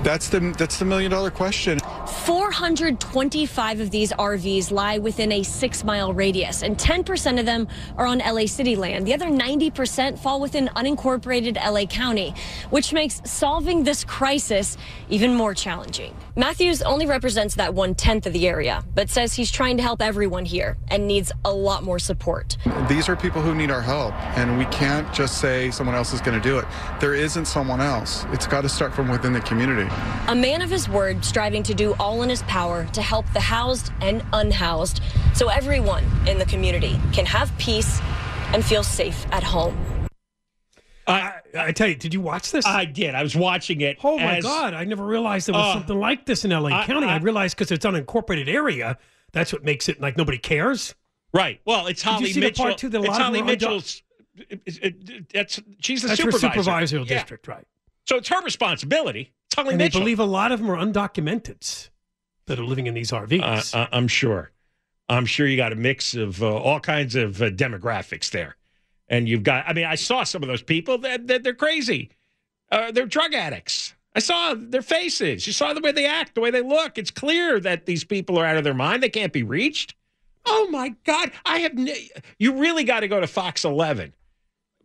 That's 0.04 0.30
the 0.30 0.54
that's 0.58 0.78
the 0.78 0.86
million 0.86 1.10
dollar 1.10 1.32
question. 1.32 1.80
425 2.10 3.80
of 3.80 3.92
these 3.92 4.12
RVs 4.14 4.72
lie 4.72 4.98
within 4.98 5.32
a 5.32 5.44
six 5.44 5.84
mile 5.84 6.14
radius, 6.14 6.64
and 6.64 6.78
10% 6.78 7.40
of 7.40 7.46
them 7.46 7.68
are 7.98 8.06
on 8.06 8.20
LA 8.20 8.46
City 8.46 8.76
land. 8.76 9.06
The 9.06 9.14
other 9.14 9.28
90% 9.28 10.18
fall 10.18 10.42
within 10.42 10.70
unincorporated 10.76 11.56
LA 11.56 11.86
County, 11.86 12.34
which 12.70 12.94
makes 12.94 13.22
solving 13.26 13.84
this 13.84 14.04
crisis 14.04 14.78
even 15.10 15.34
more 15.36 15.54
challenging. 15.54 16.16
Matthews 16.36 16.82
only 16.82 17.06
represents 17.06 17.56
that 17.56 17.74
one 17.74 17.96
tenth 17.96 18.26
of 18.26 18.34
the 18.34 18.48
area, 18.48 18.84
but 18.96 19.10
says 19.10 19.34
he's 19.34 19.52
trying 19.52 19.78
to 19.78 19.84
help 19.84 20.02
everyone 20.02 20.46
here 20.46 20.78
and 20.88 21.08
needs 21.08 21.32
a 21.46 21.52
lot 21.52 21.84
more 21.84 22.00
support. 22.00 22.58
These 22.88 23.10
are 23.10 23.16
people 23.16 23.42
who 23.42 23.54
need 23.54 23.72
our 23.72 23.82
help, 23.82 24.14
and 24.38 24.58
we 24.58 24.66
can't 24.66 25.12
just 25.14 25.40
say 25.40 25.70
someone 25.72 25.96
else 25.96 26.14
is 26.14 26.22
going 26.22 26.40
to 26.40 26.50
do 26.50 26.58
it. 26.58 26.66
There 27.00 27.14
isn't 27.14 27.46
someone 27.46 27.82
else. 27.82 28.26
It's 28.32 28.48
got 28.48 28.62
to 28.62 28.70
start 28.70 28.94
from 28.94 29.10
within 29.10 29.34
the 29.34 29.42
community. 29.42 29.90
A 30.28 30.36
man 30.36 30.62
of 30.62 30.70
his 30.70 30.88
word, 30.88 31.26
striving 31.26 31.64
to 31.64 31.74
do 31.74 31.94
all 32.00 32.24
in 32.24 32.30
his 32.30 32.42
power 32.44 32.86
to 32.94 33.02
help 33.02 33.26
the 33.34 33.40
housed 33.40 33.92
and 34.02 34.24
unhoused 34.34 35.02
so 35.34 35.50
everyone 35.50 36.04
in 36.28 36.38
the 36.38 36.46
community 36.46 37.00
can 37.14 37.26
have 37.26 37.56
peace 37.58 38.00
and 38.54 38.64
feel 38.66 38.84
safe 38.84 39.26
at 39.32 39.44
home. 39.44 39.78
Uh, 41.08 41.32
I 41.58 41.72
tell 41.72 41.88
you, 41.88 41.96
did 41.96 42.14
you 42.14 42.22
watch 42.22 42.52
this? 42.52 42.66
I 42.68 42.86
did. 42.86 43.16
I 43.16 43.24
was 43.24 43.36
watching 43.36 43.82
it. 43.82 43.98
Oh 44.04 44.18
my 44.18 44.38
as- 44.38 44.44
God! 44.44 44.74
I 44.76 44.84
never 44.84 45.04
realized 45.06 45.48
there 45.48 45.54
was 45.56 45.66
Uh, 45.66 45.74
something 45.74 46.00
like 46.00 46.26
this 46.26 46.46
in 46.46 46.52
LA 46.52 46.70
I- 46.70 46.86
County. 46.86 47.08
I, 47.08 47.16
I- 47.16 47.18
realized 47.18 47.58
because 47.58 47.72
it's 47.72 47.86
unincorporated 47.86 48.48
area. 48.48 48.98
That's 49.32 49.52
what 49.52 49.64
makes 49.64 49.90
it 49.90 50.00
like 50.00 50.18
nobody 50.18 50.38
cares. 50.38 50.94
Right. 51.34 51.62
Well, 51.66 51.88
it's 51.88 52.02
Did 52.02 52.08
you 52.08 52.14
Holly 52.14 52.26
see 52.34 52.40
the 52.40 52.46
Mitchell. 52.48 52.66
part 52.66 52.78
two 52.78 52.90
that 52.90 52.98
a 52.98 53.02
it's 53.02 53.10
lot 53.10 53.22
of 53.22 53.26
Holly 53.28 53.40
them 53.40 53.50
are 53.50 53.52
undoc- 53.52 53.60
Mitchell's. 53.62 54.04
it- 54.38 54.62
it- 54.66 55.10
it- 55.10 55.30
that's 55.34 55.60
she's 55.80 56.02
the 56.04 56.10
That's 56.10 56.20
her 56.22 56.32
supervisor. 56.32 56.54
supervisory 56.60 57.00
Yeah. 57.02 57.06
district, 57.16 57.48
right? 57.48 57.66
So 58.06 58.18
it's 58.18 58.30
her 58.30 58.42
responsibility. 58.44 59.32
It's 59.50 59.56
Holly 59.56 59.70
And 59.70 59.78
Mitchell. 59.80 60.02
believe 60.02 60.20
a 60.20 60.26
lot 60.26 60.52
of 60.52 60.60
them 60.60 60.70
are 60.70 60.78
undocumented 60.78 61.90
that 62.46 62.60
are 62.60 62.64
living 62.64 62.88
in 62.88 62.94
these 62.94 63.12
RVs. 63.12 63.74
Uh, 63.74 63.78
I- 63.92 63.98
I'm 63.98 64.08
sure. 64.08 64.52
I'm 65.10 65.26
sure 65.26 65.48
you 65.48 65.58
got 65.58 65.72
a 65.74 65.76
mix 65.76 66.14
of 66.14 66.42
uh, 66.44 66.56
all 66.56 66.80
kinds 66.80 67.16
of 67.16 67.42
uh, 67.42 67.50
demographics 67.50 68.30
there, 68.30 68.58
and 69.08 69.28
you've 69.28 69.42
got. 69.42 69.68
I 69.68 69.74
mean, 69.74 69.86
I 69.86 69.96
saw 69.96 70.24
some 70.24 70.44
of 70.44 70.48
those 70.50 70.62
people 70.62 71.00
that, 71.00 71.26
that 71.28 71.42
they're 71.44 71.56
crazy. 71.56 72.12
Uh, 72.72 72.92
they're 72.92 73.08
drug 73.08 73.34
addicts. 73.34 73.96
I 74.16 74.20
saw 74.20 74.54
their 74.56 74.84
faces. 74.84 75.48
You 75.48 75.54
saw 75.54 75.74
the 75.74 75.82
way 75.82 75.92
they 75.92 76.06
act, 76.06 76.36
the 76.36 76.42
way 76.42 76.52
they 76.52 76.62
look. 76.62 77.00
It's 77.00 77.10
clear 77.10 77.60
that 77.60 77.88
these 77.88 78.04
people 78.04 78.38
are 78.38 78.46
out 78.46 78.58
of 78.58 78.64
their 78.64 78.76
mind. 78.76 79.02
They 79.02 79.10
can't 79.10 79.34
be 79.34 79.42
reached. 79.42 79.96
Oh 80.46 80.68
my 80.70 80.94
God! 81.06 81.32
I 81.44 81.58
have. 81.60 81.72
N- 81.76 81.90
you 82.38 82.60
really 82.60 82.84
got 82.84 83.00
to 83.00 83.08
go 83.08 83.20
to 83.20 83.26
Fox 83.28 83.66
11 83.66 84.14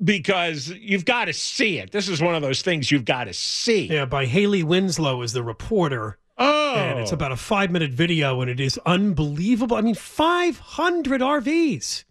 because 0.02 0.68
you've 0.70 1.04
got 1.04 1.26
to 1.26 1.32
see 1.32 1.78
it. 1.78 1.92
This 1.92 2.08
is 2.08 2.20
one 2.20 2.34
of 2.34 2.42
those 2.42 2.62
things 2.62 2.90
you've 2.90 3.04
got 3.04 3.24
to 3.24 3.32
see. 3.32 3.86
yeah, 3.86 4.04
by 4.04 4.26
Haley 4.26 4.62
Winslow 4.62 5.22
is 5.22 5.32
the 5.32 5.42
reporter. 5.42 6.18
Oh, 6.36 6.74
And 6.74 6.98
it's 6.98 7.12
about 7.12 7.30
a 7.30 7.36
five 7.36 7.70
minute 7.70 7.92
video, 7.92 8.40
and 8.40 8.50
it 8.50 8.58
is 8.58 8.78
unbelievable. 8.84 9.76
I 9.76 9.82
mean, 9.82 9.94
500 9.94 11.20
RVs. 11.20 12.04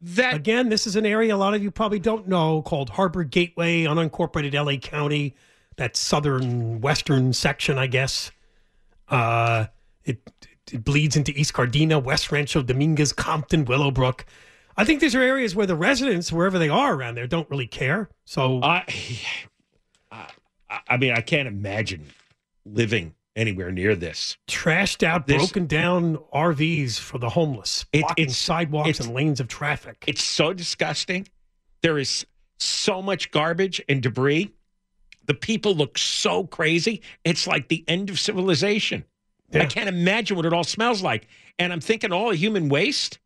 That 0.00 0.34
Again, 0.34 0.68
this 0.68 0.86
is 0.86 0.96
an 0.96 1.06
area 1.06 1.34
a 1.34 1.38
lot 1.38 1.54
of 1.54 1.62
you 1.62 1.70
probably 1.70 1.98
don't 1.98 2.28
know 2.28 2.60
called 2.62 2.90
Harbor 2.90 3.24
Gateway, 3.24 3.84
unincorporated 3.84 4.52
LA 4.52 4.76
County, 4.76 5.34
that 5.76 5.96
southern 5.96 6.80
western 6.80 7.32
section, 7.32 7.78
I 7.78 7.86
guess. 7.86 8.30
Uh, 9.08 9.66
it, 10.04 10.20
it 10.70 10.84
bleeds 10.84 11.16
into 11.16 11.32
East 11.32 11.54
Cardina, 11.54 12.02
West 12.02 12.30
Rancho 12.30 12.62
Dominguez, 12.62 13.12
Compton, 13.12 13.64
Willowbrook. 13.64 14.26
I 14.76 14.84
think 14.84 15.00
these 15.00 15.14
are 15.14 15.22
areas 15.22 15.54
where 15.54 15.66
the 15.66 15.76
residents, 15.76 16.32
wherever 16.32 16.58
they 16.58 16.68
are 16.68 16.94
around 16.94 17.14
there, 17.14 17.26
don't 17.26 17.48
really 17.50 17.66
care. 17.66 18.08
So 18.24 18.60
I, 18.62 18.84
I, 20.10 20.28
I 20.88 20.96
mean, 20.96 21.12
I 21.12 21.20
can't 21.20 21.46
imagine 21.48 22.06
living 22.64 23.14
anywhere 23.36 23.70
near 23.72 23.94
this. 23.96 24.36
trashed 24.48 25.02
out, 25.02 25.26
This- 25.26 25.38
broken 25.38 25.66
down 25.66 26.16
RVs 26.32 26.98
for 26.98 27.18
the 27.18 27.28
homeless, 27.30 27.84
It- 27.92 28.00
blocking 28.02 28.22
it's- 28.24 28.36
sidewalks 28.38 28.88
it's- 28.90 29.06
and 29.06 29.14
lanes 29.14 29.40
of 29.40 29.48
traffic. 29.48 30.04
It's 30.06 30.22
so 30.22 30.52
disgusting. 30.52 31.26
There 31.82 31.98
is 31.98 32.24
so 32.58 33.02
much 33.02 33.30
garbage 33.30 33.80
and 33.88 34.02
debris. 34.02 34.50
The 35.26 35.34
people 35.34 35.74
look 35.74 35.98
so 35.98 36.44
crazy. 36.44 37.02
It's 37.24 37.46
like 37.46 37.68
the 37.68 37.84
end 37.88 38.10
of 38.10 38.18
civilization. 38.20 39.04
I 39.52 39.66
can't 39.66 39.88
imagine 39.88 40.36
what 40.36 40.46
it 40.46 40.52
all 40.52 40.64
smells 40.64 41.00
like. 41.00 41.28
And 41.60 41.72
I'm 41.72 41.80
thinking 41.80 42.10
all 42.12 42.30
human 42.32 42.68
waste. 42.68 43.20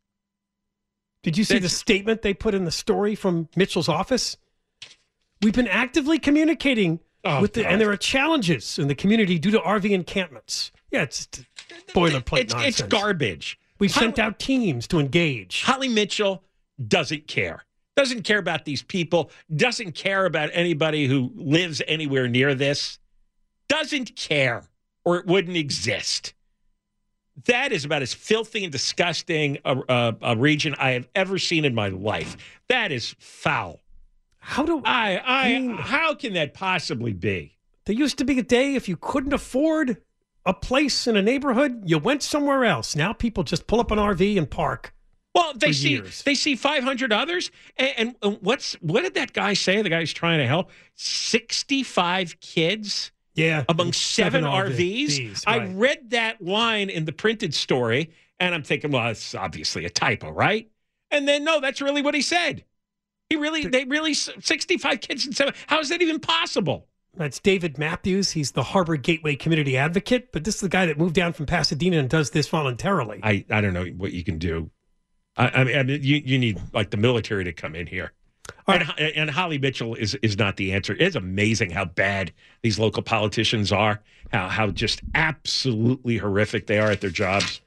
Did 1.23 1.37
you 1.37 1.43
see 1.43 1.59
the 1.59 1.69
statement 1.69 2.21
they 2.21 2.33
put 2.33 2.53
in 2.55 2.65
the 2.65 2.71
story 2.71 3.15
from 3.15 3.49
Mitchell's 3.55 3.89
office? 3.89 4.37
We've 5.41 5.53
been 5.53 5.67
actively 5.67 6.19
communicating 6.19 6.99
Oh, 7.25 7.41
with 7.41 7.53
the, 7.53 7.63
God. 7.63 7.73
and 7.73 7.81
there 7.81 7.91
are 7.91 7.97
challenges 7.97 8.79
in 8.79 8.87
the 8.87 8.95
community 8.95 9.37
due 9.37 9.51
to 9.51 9.59
RV 9.59 9.91
encampments. 9.91 10.71
Yeah, 10.89 11.03
it's 11.03 11.27
boilerplate 11.89 12.39
It's, 12.39 12.53
nonsense. 12.53 12.79
it's 12.79 12.87
garbage. 12.89 13.59
We've 13.77 13.91
sent 13.91 14.19
out 14.19 14.39
teams 14.39 14.87
to 14.87 14.99
engage. 14.99 15.63
Holly 15.63 15.89
Mitchell 15.89 16.43
doesn't 16.87 17.27
care. 17.27 17.65
Doesn't 17.97 18.23
care 18.23 18.37
about 18.39 18.63
these 18.63 18.81
people. 18.81 19.31
Doesn't 19.53 19.93
care 19.95 20.25
about 20.25 20.49
anybody 20.53 21.07
who 21.07 21.31
lives 21.35 21.81
anywhere 21.87 22.29
near 22.29 22.55
this. 22.55 22.99
Doesn't 23.67 24.15
care, 24.15 24.63
or 25.03 25.17
it 25.17 25.25
wouldn't 25.25 25.57
exist. 25.57 26.33
That 27.45 27.71
is 27.71 27.85
about 27.85 28.01
as 28.01 28.13
filthy 28.13 28.63
and 28.63 28.71
disgusting 28.71 29.57
a, 29.65 29.77
a, 29.87 30.15
a 30.21 30.35
region 30.35 30.75
I 30.77 30.91
have 30.91 31.07
ever 31.15 31.37
seen 31.37 31.65
in 31.65 31.73
my 31.75 31.89
life. 31.89 32.35
That 32.67 32.91
is 32.91 33.15
foul. 33.19 33.79
How 34.39 34.65
do 34.65 34.81
I? 34.85 35.17
I. 35.17 35.45
I 35.45 35.59
mean- 35.59 35.77
how 35.77 36.15
can 36.15 36.33
that 36.33 36.53
possibly 36.53 37.13
be? 37.13 37.55
There 37.85 37.95
used 37.95 38.17
to 38.19 38.25
be 38.25 38.37
a 38.37 38.43
day 38.43 38.75
if 38.75 38.87
you 38.87 38.97
couldn't 38.97 39.33
afford 39.33 39.97
a 40.45 40.53
place 40.53 41.07
in 41.07 41.15
a 41.17 41.21
neighborhood, 41.21 41.83
you 41.85 41.97
went 41.97 42.23
somewhere 42.23 42.63
else. 42.63 42.95
Now 42.95 43.13
people 43.13 43.43
just 43.43 43.67
pull 43.67 43.79
up 43.79 43.91
an 43.91 43.97
RV 43.99 44.37
and 44.37 44.49
park. 44.49 44.93
Well, 45.35 45.53
they 45.55 45.73
see 45.73 45.89
years. 45.89 46.23
they 46.23 46.33
see 46.35 46.55
500 46.55 47.13
others, 47.13 47.51
and, 47.77 47.93
and, 47.97 48.15
and 48.21 48.37
what's 48.41 48.73
what 48.81 49.03
did 49.03 49.13
that 49.13 49.33
guy 49.33 49.53
say? 49.53 49.81
The 49.81 49.89
guy's 49.89 50.11
trying 50.11 50.39
to 50.39 50.47
help 50.47 50.71
65 50.95 52.39
kids. 52.39 53.11
Yeah, 53.35 53.63
among 53.69 53.93
seven, 53.93 54.43
seven 54.43 54.43
RVs. 54.43 55.31
RVs, 55.31 55.43
I 55.47 55.65
read 55.67 56.09
that 56.11 56.41
line 56.41 56.89
in 56.89 57.05
the 57.05 57.11
printed 57.11 57.53
story, 57.53 58.11
and 58.39 58.53
I'm 58.53 58.63
thinking, 58.63 58.91
well, 58.91 59.07
it's 59.09 59.35
obviously 59.35 59.85
a 59.85 59.89
typo, 59.89 60.31
right? 60.31 60.69
And 61.11 61.27
then 61.27 61.43
no, 61.43 61.59
that's 61.59 61.81
really 61.81 62.01
what 62.01 62.15
he 62.15 62.21
said. 62.21 62.63
He 63.29 63.35
really, 63.35 63.65
they 63.67 63.85
really, 63.85 64.13
65 64.13 65.01
kids 65.01 65.25
and 65.25 65.35
seven. 65.35 65.53
How 65.67 65.79
is 65.79 65.89
that 65.89 66.01
even 66.01 66.19
possible? 66.19 66.87
That's 67.15 67.39
David 67.39 67.77
Matthews. 67.77 68.31
He's 68.31 68.51
the 68.51 68.63
Harbor 68.63 68.95
Gateway 68.95 69.35
Community 69.35 69.77
Advocate, 69.77 70.31
but 70.31 70.43
this 70.43 70.55
is 70.55 70.61
the 70.61 70.69
guy 70.69 70.85
that 70.85 70.97
moved 70.97 71.15
down 71.15 71.33
from 71.33 71.45
Pasadena 71.45 71.97
and 71.97 72.09
does 72.09 72.31
this 72.31 72.47
voluntarily. 72.47 73.19
I, 73.23 73.45
I 73.49 73.61
don't 73.61 73.73
know 73.73 73.85
what 73.85 74.13
you 74.13 74.23
can 74.23 74.37
do. 74.37 74.71
I, 75.35 75.49
I 75.49 75.63
mean, 75.63 75.77
I 75.77 75.83
mean 75.83 76.03
you, 76.03 76.21
you 76.23 76.39
need 76.39 76.59
like 76.73 76.91
the 76.91 76.97
military 76.97 77.43
to 77.43 77.53
come 77.53 77.75
in 77.75 77.87
here. 77.87 78.13
And, 78.67 78.83
and 78.99 79.29
Holly 79.29 79.57
Mitchell 79.57 79.95
is 79.95 80.15
is 80.15 80.37
not 80.37 80.57
the 80.57 80.73
answer. 80.73 80.95
It's 80.99 81.15
amazing 81.15 81.71
how 81.71 81.85
bad 81.85 82.31
these 82.61 82.77
local 82.77 83.01
politicians 83.01 83.71
are. 83.71 84.01
How 84.31 84.47
how 84.47 84.67
just 84.67 85.01
absolutely 85.15 86.17
horrific 86.17 86.67
they 86.67 86.79
are 86.79 86.91
at 86.91 87.01
their 87.01 87.09
jobs. 87.09 87.61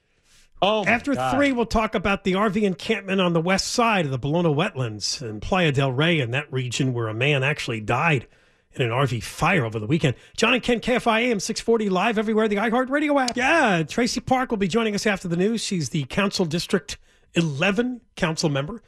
Oh, 0.65 0.85
After 0.85 1.13
God. 1.13 1.35
three, 1.35 1.51
we'll 1.51 1.67
talk 1.67 1.97
about 1.97 2.23
the 2.23 2.35
RV 2.35 2.63
encampment 2.63 3.21
on 3.21 3.33
the 3.33 3.41
west 3.41 3.73
side 3.73 4.05
of 4.05 4.13
the 4.13 4.19
Ballona 4.19 4.55
wetlands 4.55 5.21
in 5.21 5.41
Playa 5.41 5.73
del 5.73 5.91
Rey 5.91 6.21
in 6.21 6.31
that 6.31 6.53
region 6.53 6.93
where 6.93 7.09
a 7.09 7.15
man 7.15 7.43
actually 7.43 7.81
died 7.81 8.29
in 8.75 8.83
an 8.83 8.91
RV 8.91 9.25
fire 9.25 9.65
over 9.65 9.81
the 9.81 9.89
weekend. 9.89 10.15
John 10.37 10.55
and 10.55 10.63
Ken 10.63 10.79
KFI 10.79 11.23
AM 11.23 11.41
640 11.41 11.89
live 11.89 12.17
everywhere, 12.17 12.47
the 12.47 12.57
iHeartRadio 12.57 13.21
app. 13.21 13.37
Yeah, 13.37 13.83
Traci 13.83 14.25
Park 14.25 14.51
will 14.51 14.57
be 14.57 14.69
joining 14.69 14.95
us 14.95 15.05
after 15.05 15.27
the 15.27 15.37
news. 15.37 15.65
She's 15.65 15.89
the 15.89 16.05
Council 16.05 16.45
District 16.45 16.97
11 17.35 18.01
council 18.15 18.49
member 18.49 18.83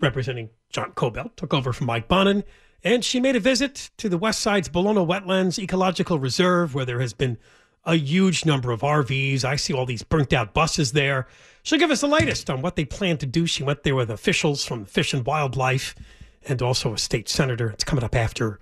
representing 0.00 0.50
John 0.70 0.92
Cobell, 0.92 1.30
took 1.36 1.52
over 1.52 1.72
from 1.72 1.86
Mike 1.86 2.08
Bonin. 2.08 2.44
And 2.82 3.04
she 3.04 3.20
made 3.20 3.36
a 3.36 3.40
visit 3.40 3.90
to 3.98 4.08
the 4.08 4.16
West 4.16 4.40
Side's 4.40 4.68
Ballona 4.68 5.06
Wetlands 5.06 5.58
Ecological 5.58 6.18
Reserve, 6.18 6.74
where 6.74 6.86
there 6.86 7.00
has 7.00 7.12
been 7.12 7.36
a 7.84 7.94
huge 7.94 8.44
number 8.46 8.70
of 8.70 8.80
RVs. 8.80 9.44
I 9.44 9.56
see 9.56 9.74
all 9.74 9.86
these 9.86 10.02
burnt 10.02 10.32
out 10.32 10.54
buses 10.54 10.92
there. 10.92 11.26
She'll 11.62 11.78
give 11.78 11.90
us 11.90 12.00
the 12.00 12.06
latest 12.06 12.48
on 12.48 12.62
what 12.62 12.76
they 12.76 12.84
plan 12.84 13.18
to 13.18 13.26
do. 13.26 13.46
She 13.46 13.62
went 13.62 13.82
there 13.82 13.94
with 13.94 14.10
officials 14.10 14.64
from 14.64 14.84
Fish 14.84 15.12
and 15.12 15.26
Wildlife 15.26 15.94
and 16.46 16.62
also 16.62 16.94
a 16.94 16.98
state 16.98 17.28
senator. 17.28 17.70
It's 17.70 17.84
coming 17.84 18.04
up 18.04 18.14
after 18.14 18.58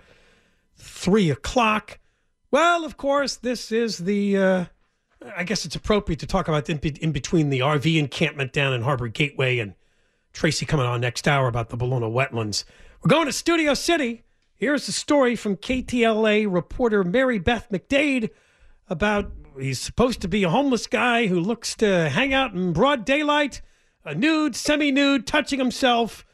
three 0.76 1.30
o'clock. 1.30 1.98
Well, 2.50 2.84
of 2.84 2.96
course, 2.96 3.36
this 3.36 3.70
is 3.70 3.98
the. 3.98 4.36
Uh, 4.36 4.64
I 5.36 5.42
guess 5.42 5.64
it's 5.66 5.74
appropriate 5.74 6.20
to 6.20 6.26
talk 6.26 6.46
about 6.46 6.70
in, 6.70 6.78
in 6.78 7.10
between 7.10 7.50
the 7.50 7.60
RV 7.60 7.98
encampment 7.98 8.52
down 8.52 8.72
in 8.72 8.82
Harbor 8.82 9.08
Gateway 9.08 9.58
and 9.58 9.74
Traci 10.32 10.66
coming 10.66 10.86
on 10.86 11.00
next 11.00 11.26
hour 11.26 11.48
about 11.48 11.70
the 11.70 11.76
Ballona 11.76 12.10
wetlands. 12.10 12.64
We're 13.02 13.10
going 13.10 13.26
to 13.26 13.32
Studio 13.32 13.74
City. 13.74 14.24
Here's 14.54 14.86
the 14.86 14.92
story 14.92 15.36
from 15.36 15.56
KTLA 15.56 16.46
reporter 16.52 17.04
Mary 17.04 17.38
Beth 17.38 17.68
McDade 17.70 18.30
about 18.88 19.32
he's 19.58 19.80
supposed 19.80 20.20
to 20.22 20.28
be 20.28 20.42
a 20.44 20.50
homeless 20.50 20.86
guy 20.86 21.26
who 21.26 21.40
looks 21.40 21.74
to 21.76 22.08
hang 22.08 22.34
out 22.34 22.54
in 22.54 22.72
broad 22.72 23.04
daylight, 23.04 23.60
a 24.04 24.14
nude, 24.14 24.56
semi 24.56 24.90
nude, 24.90 25.26
touching 25.26 25.58
himself. 25.58 26.24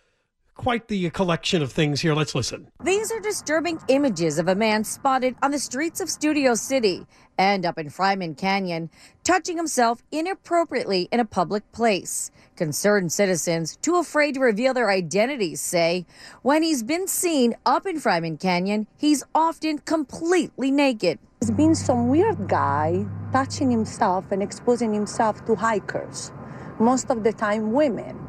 Quite 0.56 0.86
the 0.86 1.10
collection 1.10 1.62
of 1.62 1.72
things 1.72 2.00
here. 2.00 2.14
Let's 2.14 2.34
listen. 2.34 2.68
These 2.82 3.10
are 3.10 3.20
disturbing 3.20 3.80
images 3.88 4.38
of 4.38 4.48
a 4.48 4.54
man 4.54 4.84
spotted 4.84 5.34
on 5.42 5.50
the 5.50 5.58
streets 5.58 6.00
of 6.00 6.08
Studio 6.08 6.54
City 6.54 7.06
and 7.36 7.66
up 7.66 7.76
in 7.76 7.88
Fryman 7.88 8.38
Canyon, 8.38 8.88
touching 9.24 9.56
himself 9.56 10.02
inappropriately 10.12 11.08
in 11.10 11.18
a 11.18 11.24
public 11.24 11.70
place. 11.72 12.30
Concerned 12.54 13.12
citizens, 13.12 13.76
too 13.82 13.96
afraid 13.96 14.34
to 14.34 14.40
reveal 14.40 14.72
their 14.72 14.90
identities, 14.90 15.60
say 15.60 16.06
when 16.42 16.62
he's 16.62 16.84
been 16.84 17.08
seen 17.08 17.56
up 17.66 17.84
in 17.84 17.96
Fryman 17.96 18.38
Canyon, 18.38 18.86
he's 18.96 19.24
often 19.34 19.78
completely 19.78 20.70
naked. 20.70 21.18
There's 21.40 21.50
been 21.50 21.74
some 21.74 22.08
weird 22.08 22.48
guy 22.48 23.04
touching 23.32 23.72
himself 23.72 24.30
and 24.30 24.40
exposing 24.40 24.94
himself 24.94 25.44
to 25.46 25.56
hikers, 25.56 26.30
most 26.78 27.10
of 27.10 27.24
the 27.24 27.32
time 27.32 27.72
women. 27.72 28.23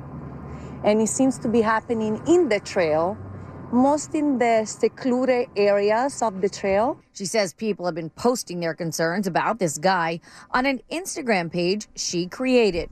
And 0.86 1.01
it 1.01 1.09
seems 1.09 1.39
to 1.39 1.49
be 1.49 1.61
happening 1.61 2.21
in 2.27 2.47
the 2.47 2.59
trail, 2.59 3.17
most 3.71 4.13
in 4.13 4.38
the 4.38 4.65
secluded 4.65 5.49
areas 5.55 6.21
of 6.21 6.41
the 6.41 6.47
trail. 6.47 6.99
She 7.13 7.25
says 7.25 7.53
people 7.53 7.88
have 7.88 7.95
been 7.95 8.11
posting 8.11 8.59
their 8.59 8.75
concerns 8.75 9.25
about 9.25 9.57
this 9.57 9.79
guy 9.79 10.19
on 10.51 10.67
an 10.67 10.81
Instagram 10.91 11.51
page 11.51 11.88
she 11.95 12.27
created. 12.27 12.91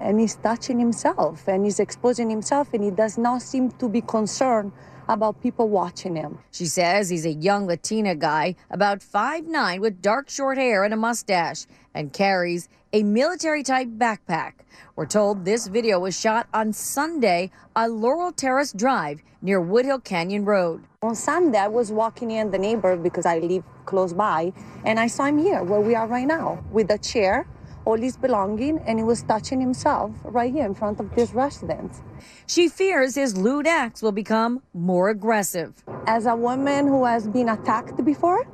And 0.00 0.18
he's 0.18 0.36
touching 0.36 0.78
himself 0.78 1.46
and 1.46 1.64
he's 1.64 1.80
exposing 1.80 2.30
himself, 2.30 2.72
and 2.72 2.82
he 2.82 2.90
does 2.90 3.18
not 3.18 3.42
seem 3.42 3.70
to 3.72 3.90
be 3.90 4.00
concerned 4.00 4.72
about 5.06 5.42
people 5.42 5.68
watching 5.68 6.16
him. 6.16 6.38
She 6.50 6.64
says 6.64 7.10
he's 7.10 7.26
a 7.26 7.32
young 7.32 7.66
Latina 7.66 8.14
guy, 8.14 8.56
about 8.70 9.00
5'9, 9.00 9.80
with 9.80 10.00
dark 10.00 10.30
short 10.30 10.56
hair 10.56 10.82
and 10.82 10.94
a 10.94 10.96
mustache, 10.96 11.66
and 11.92 12.10
carries 12.10 12.70
a 12.94 13.02
military 13.02 13.64
type 13.64 13.88
backpack. 13.98 14.52
We're 14.94 15.06
told 15.06 15.44
this 15.44 15.66
video 15.66 15.98
was 15.98 16.18
shot 16.18 16.46
on 16.54 16.72
Sunday 16.72 17.50
on 17.74 18.00
Laurel 18.00 18.30
Terrace 18.30 18.72
Drive 18.72 19.20
near 19.42 19.60
Woodhill 19.60 20.04
Canyon 20.04 20.44
Road. 20.44 20.84
On 21.02 21.16
Sunday, 21.16 21.58
I 21.58 21.66
was 21.66 21.90
walking 21.90 22.30
in 22.30 22.52
the 22.52 22.58
neighborhood 22.58 23.02
because 23.02 23.26
I 23.26 23.40
live 23.40 23.64
close 23.84 24.12
by, 24.12 24.52
and 24.84 25.00
I 25.00 25.08
saw 25.08 25.24
him 25.24 25.38
here 25.38 25.64
where 25.64 25.80
we 25.80 25.96
are 25.96 26.06
right 26.06 26.24
now 26.24 26.62
with 26.70 26.88
a 26.92 26.98
chair, 26.98 27.48
all 27.84 27.96
his 27.96 28.16
belonging, 28.16 28.78
and 28.86 29.00
he 29.00 29.04
was 29.04 29.24
touching 29.24 29.60
himself 29.60 30.12
right 30.22 30.52
here 30.52 30.64
in 30.64 30.72
front 30.72 31.00
of 31.00 31.12
this 31.16 31.32
residence. 31.32 32.00
She 32.46 32.68
fears 32.68 33.16
his 33.16 33.36
lewd 33.36 33.66
acts 33.66 34.02
will 34.02 34.12
become 34.12 34.62
more 34.72 35.08
aggressive. 35.08 35.82
As 36.06 36.26
a 36.26 36.36
woman 36.36 36.86
who 36.86 37.04
has 37.06 37.26
been 37.26 37.48
attacked 37.48 38.04
before, 38.04 38.46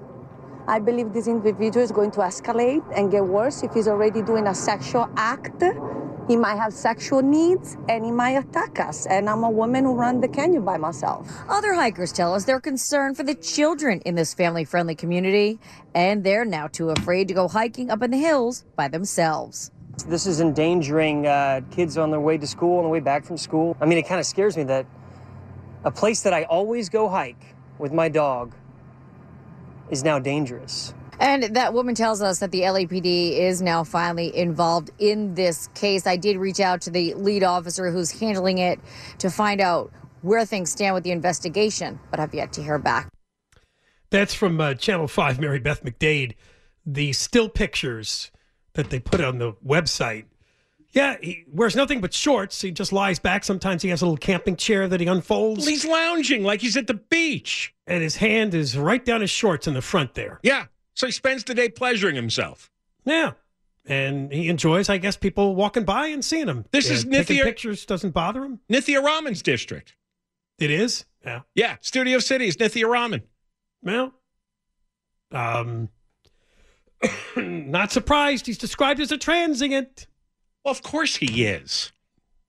I 0.71 0.79
believe 0.79 1.13
this 1.13 1.27
individual 1.27 1.83
is 1.83 1.91
going 1.91 2.13
to 2.13 2.21
escalate 2.21 2.85
and 2.97 3.11
get 3.11 3.27
worse 3.27 3.65
if 3.65 3.75
he's 3.75 3.89
already 3.89 4.23
doing 4.23 4.47
a 4.47 4.55
sexual 4.55 5.11
act. 5.17 5.65
He 6.29 6.37
might 6.37 6.59
have 6.59 6.73
sexual 6.73 7.23
needs 7.23 7.77
and 7.89 8.05
he 8.05 8.13
might 8.13 8.37
attack 8.37 8.79
us. 8.79 9.05
And 9.07 9.29
I'm 9.29 9.43
a 9.43 9.51
woman 9.51 9.83
who 9.83 9.95
run 9.95 10.21
the 10.21 10.29
canyon 10.29 10.65
by 10.65 10.77
myself. 10.77 11.29
Other 11.49 11.75
hikers 11.75 12.13
tell 12.13 12.35
us 12.35 12.45
they're 12.45 12.61
concerned 12.61 13.17
for 13.17 13.25
the 13.25 13.35
children 13.35 14.01
in 14.03 14.15
this 14.15 14.33
family 14.33 14.65
friendly 14.65 14.95
community, 14.95 15.59
and 15.93 16.23
they're 16.23 16.45
now 16.45 16.69
too 16.69 16.91
afraid 16.91 17.27
to 17.27 17.35
go 17.35 17.49
hiking 17.49 17.91
up 17.91 18.01
in 18.05 18.13
the 18.13 18.19
hills 18.19 18.65
by 18.77 18.87
themselves. 18.87 19.73
This 20.07 20.25
is 20.25 20.41
endangering 20.41 21.27
uh, 21.27 21.63
kids 21.73 21.99
on 21.99 22.13
their 22.13 22.21
way 22.21 22.39
to 22.39 22.47
school, 22.47 22.79
on 22.79 22.85
the 22.85 22.91
way 22.91 23.01
back 23.01 23.25
from 23.25 23.37
school. 23.37 23.77
I 23.81 23.87
mean, 23.87 23.99
it 23.99 24.07
kind 24.07 24.21
of 24.21 24.27
scares 24.27 24.57
me 24.57 24.63
that 24.65 24.87
a 25.83 25.91
place 25.91 26.23
that 26.23 26.33
I 26.33 26.45
always 26.45 26.89
go 26.89 27.09
hike 27.09 27.57
with 27.81 27.93
my 27.93 28.09
dog 28.09 28.55
is 29.91 30.05
now 30.05 30.19
dangerous. 30.19 30.95
And 31.21 31.55
that 31.55 31.75
woman 31.75 31.95
tells 31.95 32.23
us 32.23 32.39
that 32.39 32.51
the 32.51 32.63
LAPD 32.63 33.39
is 33.39 33.61
now 33.61 33.85
finally 33.85 34.35
involved 34.35 34.91
in 34.99 35.35
this 35.35 35.67
case. 35.75 36.07
I 36.07 36.17
did 36.17 36.39
reach 36.39 36.61
out 36.61 36.81
to 36.83 36.91
the 36.91 37.13
lead 37.15 37.45
officer 37.45 37.91
who's 37.91 38.11
handling 38.11 38.57
it 38.57 38.81
to 39.19 39.29
find 39.29 39.61
out 39.61 39.93
where 40.23 40.47
things 40.47 40.71
stand 40.71 40.95
with 40.95 41.05
the 41.05 41.11
investigation, 41.11 42.01
but 42.11 42.21
I've 42.21 42.33
yet 42.33 42.55
to 42.55 42.63
hear 42.63 42.79
back. 42.79 43.11
That's 44.09 44.33
from 44.33 44.61
uh, 44.61 44.75
Channel 44.75 45.09
5, 45.09 45.41
Mary 45.41 45.59
Beth 45.59 45.85
McDade. 45.85 46.35
The 46.87 47.13
still 47.13 47.49
pictures 47.49 48.31
that 48.73 48.91
they 48.91 48.99
put 48.99 49.21
on 49.21 49.39
the 49.39 49.53
website. 49.65 50.25
Yeah, 50.93 51.17
he 51.21 51.45
wears 51.47 51.77
nothing 51.77 52.01
but 52.01 52.13
shorts. 52.13 52.61
He 52.61 52.73
just 52.73 52.93
lies 52.93 53.19
back. 53.21 53.45
Sometimes 53.45 53.83
he 53.83 53.91
has 53.91 54.03
a 54.03 54.07
little 54.07 54.17
camping 54.17 54.57
chair 54.57 54.89
that 54.89 55.01
he 55.01 55.07
unfolds. 55.07 55.67
He's 55.67 55.85
lounging 55.85 56.43
like 56.43 56.61
he's 56.61 56.77
at 56.77 56.89
the 56.89 56.95
beach. 56.95 57.73
And 57.87 58.03
his 58.03 58.17
hand 58.17 58.55
is 58.55 58.77
right 58.77 59.05
down 59.05 59.21
his 59.21 59.31
shorts 59.31 59.67
in 59.69 59.75
the 59.75 59.83
front 59.83 60.15
there. 60.15 60.41
Yeah. 60.43 60.67
So 60.95 61.07
he 61.07 61.13
spends 61.13 61.45
the 61.45 61.55
day 61.55 61.69
pleasuring 61.69 62.17
himself. 62.17 62.71
Yeah. 63.05 63.33
And 63.87 64.33
he 64.33 64.49
enjoys, 64.49 64.89
I 64.89 64.99
guess, 64.99 65.17
people 65.17 65.55
walking 65.55 65.85
by 65.85 66.09
and 66.09 66.25
seeing 66.25 66.49
him. 66.49 66.65
This 66.73 66.89
Yeah, 66.89 66.95
is 66.95 67.05
Nithya- 67.05 67.45
pictures 67.45 67.87
doesn't 67.87 68.11
bother 68.11 68.45
him. 68.45 68.61
Nithya 68.69 69.03
Raman's 69.03 69.43
district. 69.43 69.95
It 70.59 70.71
is? 70.71 71.05
Yeah. 71.25 71.43
Yeah. 71.55 71.77
Studio 71.81 72.19
City 72.19 72.47
is 72.47 72.57
Nithya 72.57 72.89
Raman. 72.89 73.23
Well, 73.83 74.13
um, 75.33 75.89
not 77.37 77.93
surprised. 77.93 78.47
He's 78.47 78.59
described 78.59 79.01
as 79.01 79.13
a 79.13 79.17
transient. 79.19 80.07
Well, 80.65 80.73
of 80.73 80.83
course 80.83 81.17
he 81.17 81.45
is. 81.45 81.93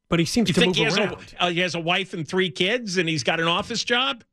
But 0.10 0.20
he 0.20 0.26
seems 0.26 0.50
You 0.50 0.54
to 0.56 0.60
think 0.60 0.70
move 0.72 0.78
he 0.78 0.84
has, 0.84 0.98
around. 0.98 1.34
a, 1.40 1.44
uh, 1.46 1.50
he 1.50 1.60
has 1.62 1.76
a 1.76 1.80
wife 1.80 2.14
and 2.14 2.28
three 2.28 2.50
kids 2.50 2.98
and 2.98 3.08
he's 3.08 3.24
got 3.24 3.40
an 3.40 3.48
office 3.48 3.84
job? 3.84 4.24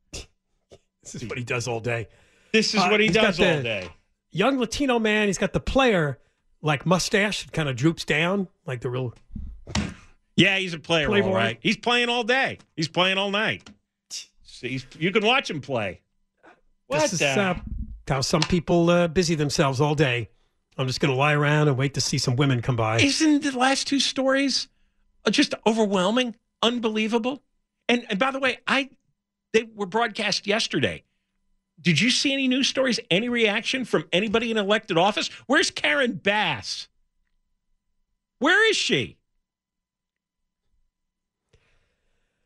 This 1.01 1.15
is 1.15 1.25
what 1.29 1.37
he 1.37 1.43
does 1.45 1.67
all 1.67 1.79
day. 1.79 2.07
This 2.51 2.73
is 2.73 2.81
Uh, 2.81 2.87
what 2.89 2.99
he 2.99 3.07
does 3.07 3.39
all 3.39 3.61
day. 3.61 3.87
Young 4.31 4.59
Latino 4.59 4.99
man. 4.99 5.27
He's 5.27 5.37
got 5.37 5.53
the 5.53 5.59
player 5.61 6.19
like 6.61 6.85
mustache. 6.85 7.45
It 7.45 7.53
kind 7.53 7.69
of 7.69 7.75
droops 7.77 8.03
down 8.03 8.47
like 8.65 8.81
the 8.81 8.89
real. 8.89 9.13
Yeah, 10.35 10.57
he's 10.57 10.73
a 10.73 10.79
player, 10.79 11.07
Playboy. 11.07 11.27
all 11.29 11.33
right. 11.35 11.57
He's 11.61 11.77
playing 11.77 12.09
all 12.09 12.23
day. 12.23 12.59
He's 12.75 12.87
playing 12.87 13.17
all 13.17 13.31
night. 13.31 13.69
He's, 14.61 14.85
you 14.97 15.11
can 15.11 15.25
watch 15.25 15.49
him 15.49 15.61
play. 15.61 16.01
What 16.87 17.01
this 17.01 17.13
is 17.13 17.21
uh, 17.21 17.55
how 18.07 18.21
some 18.21 18.41
people 18.41 18.89
uh, 18.89 19.07
busy 19.07 19.35
themselves 19.35 19.79
all 19.79 19.95
day. 19.95 20.29
I'm 20.79 20.87
just 20.87 21.01
going 21.01 21.13
to 21.13 21.19
lie 21.19 21.33
around 21.33 21.67
and 21.67 21.77
wait 21.77 21.93
to 21.95 22.01
see 22.01 22.17
some 22.17 22.37
women 22.37 22.61
come 22.61 22.77
by. 22.77 22.99
Isn't 22.99 23.43
the 23.43 23.51
last 23.51 23.85
two 23.85 23.99
stories 23.99 24.69
just 25.29 25.53
overwhelming, 25.67 26.35
unbelievable? 26.63 27.43
And, 27.89 28.05
and 28.09 28.17
by 28.17 28.31
the 28.31 28.39
way, 28.39 28.59
I 28.65 28.89
they 29.51 29.63
were 29.75 29.85
broadcast 29.85 30.47
yesterday. 30.47 31.03
Did 31.81 31.99
you 31.99 32.09
see 32.09 32.31
any 32.31 32.47
news 32.47 32.67
stories? 32.69 32.99
Any 33.11 33.27
reaction 33.27 33.83
from 33.83 34.05
anybody 34.13 34.51
in 34.51 34.57
elected 34.57 34.97
office? 34.97 35.29
Where's 35.47 35.69
Karen 35.69 36.13
Bass? 36.13 36.87
Where 38.39 38.69
is 38.69 38.77
she? 38.77 39.17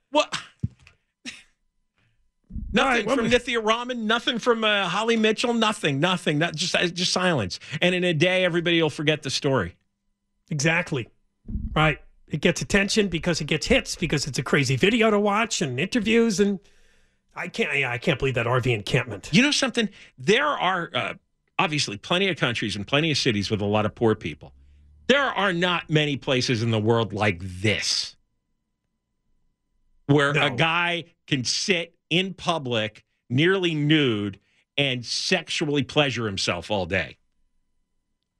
What? 0.09 0.35
Nothing 2.73 3.05
well, 3.05 3.17
from 3.17 3.29
Nithya 3.29 3.63
Raman, 3.63 4.07
nothing 4.07 4.39
from 4.39 4.63
uh, 4.63 4.87
Holly 4.87 5.15
Mitchell, 5.15 5.53
nothing, 5.53 5.99
nothing. 5.99 6.39
Not 6.39 6.55
just 6.55 6.75
uh, 6.75 6.87
just 6.87 7.13
silence. 7.13 7.59
And 7.81 7.93
in 7.93 8.03
a 8.03 8.13
day, 8.13 8.43
everybody 8.43 8.81
will 8.81 8.89
forget 8.89 9.21
the 9.21 9.29
story. 9.29 9.75
Exactly. 10.49 11.07
Right. 11.75 11.99
It 12.27 12.41
gets 12.41 12.61
attention 12.61 13.09
because 13.09 13.41
it 13.41 13.45
gets 13.45 13.67
hits 13.67 13.95
because 13.95 14.25
it's 14.25 14.39
a 14.39 14.43
crazy 14.43 14.75
video 14.75 15.11
to 15.11 15.19
watch 15.19 15.61
and 15.61 15.79
interviews 15.79 16.39
and 16.39 16.59
I 17.35 17.47
can't 17.47 17.77
yeah, 17.77 17.91
I 17.91 17.99
can't 17.99 18.17
believe 18.17 18.35
that 18.35 18.47
RV 18.47 18.73
encampment. 18.73 19.29
You 19.31 19.43
know 19.43 19.51
something? 19.51 19.89
There 20.17 20.47
are 20.47 20.89
uh, 20.93 21.13
obviously 21.59 21.97
plenty 21.97 22.27
of 22.29 22.37
countries 22.37 22.75
and 22.75 22.87
plenty 22.87 23.11
of 23.11 23.17
cities 23.17 23.51
with 23.51 23.61
a 23.61 23.65
lot 23.65 23.85
of 23.85 23.93
poor 23.93 24.15
people. 24.15 24.51
There 25.07 25.21
are 25.21 25.53
not 25.53 25.89
many 25.89 26.17
places 26.17 26.63
in 26.63 26.71
the 26.71 26.79
world 26.79 27.13
like 27.13 27.39
this 27.41 28.15
where 30.07 30.31
a 30.31 30.49
guy 30.49 31.05
can 31.27 31.43
sit 31.43 31.95
in 32.13 32.35
public 32.35 33.03
nearly 33.27 33.73
nude 33.73 34.39
and 34.77 35.03
sexually 35.03 35.81
pleasure 35.81 36.27
himself 36.27 36.69
all 36.69 36.85
day. 36.85 37.17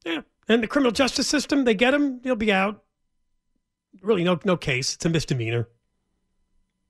Yeah. 0.06 0.22
And 0.48 0.62
the 0.62 0.68
criminal 0.68 0.92
justice 0.92 1.28
system, 1.28 1.64
they 1.64 1.74
get 1.74 1.94
him, 1.94 2.20
he'll 2.22 2.36
be 2.36 2.52
out. 2.52 2.84
Really 4.02 4.24
no 4.24 4.40
no 4.46 4.58
case. 4.58 4.94
It's 4.94 5.06
a 5.06 5.10
misdemeanor. 5.10 5.70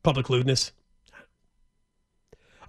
Public 0.03 0.29
lewdness. 0.29 0.73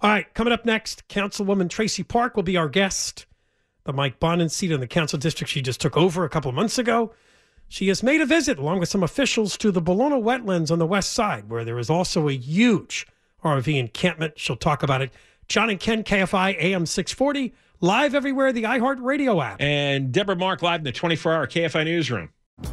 All 0.01 0.09
right, 0.09 0.33
coming 0.33 0.53
up 0.53 0.65
next, 0.65 1.07
Councilwoman 1.09 1.67
Traci 1.67 2.07
Park 2.07 2.35
will 2.35 2.43
be 2.43 2.57
our 2.57 2.69
guest. 2.69 3.25
The 3.83 3.93
Mike 3.93 4.19
Bonin 4.19 4.49
seat 4.49 4.71
in 4.71 4.79
the 4.79 4.87
council 4.87 5.19
district 5.19 5.51
she 5.51 5.61
just 5.61 5.81
took 5.81 5.97
over 5.97 6.23
a 6.23 6.29
couple 6.29 6.51
months 6.51 6.77
ago. 6.77 7.13
She 7.67 7.87
has 7.89 8.03
made 8.03 8.21
a 8.21 8.25
visit, 8.25 8.59
along 8.59 8.79
with 8.79 8.89
some 8.89 9.03
officials, 9.03 9.57
to 9.57 9.71
the 9.71 9.81
Ballona 9.81 10.21
wetlands 10.21 10.71
on 10.71 10.79
the 10.79 10.85
west 10.85 11.13
side, 11.13 11.49
where 11.49 11.65
there 11.65 11.79
is 11.79 11.89
also 11.89 12.29
a 12.29 12.33
huge 12.33 13.07
RV 13.45 13.77
encampment. 13.79 14.33
She'll 14.37 14.55
talk 14.55 14.83
about 14.83 15.01
it. 15.01 15.11
John 15.47 15.69
and 15.69 15.79
Ken, 15.79 16.03
KFI 16.03 16.57
AM 16.59 16.85
640, 16.85 17.53
live 17.79 18.15
everywhere, 18.15 18.51
the 18.51 18.63
iHeart 18.63 18.97
Radio 19.01 19.41
app. 19.41 19.61
And 19.61 20.11
Deborah 20.11 20.35
Mark 20.35 20.61
live 20.61 20.79
in 20.79 20.83
the 20.83 20.91
24 20.91 21.33
hour 21.33 21.47
KFI 21.47 21.85
newsroom. 21.85 22.29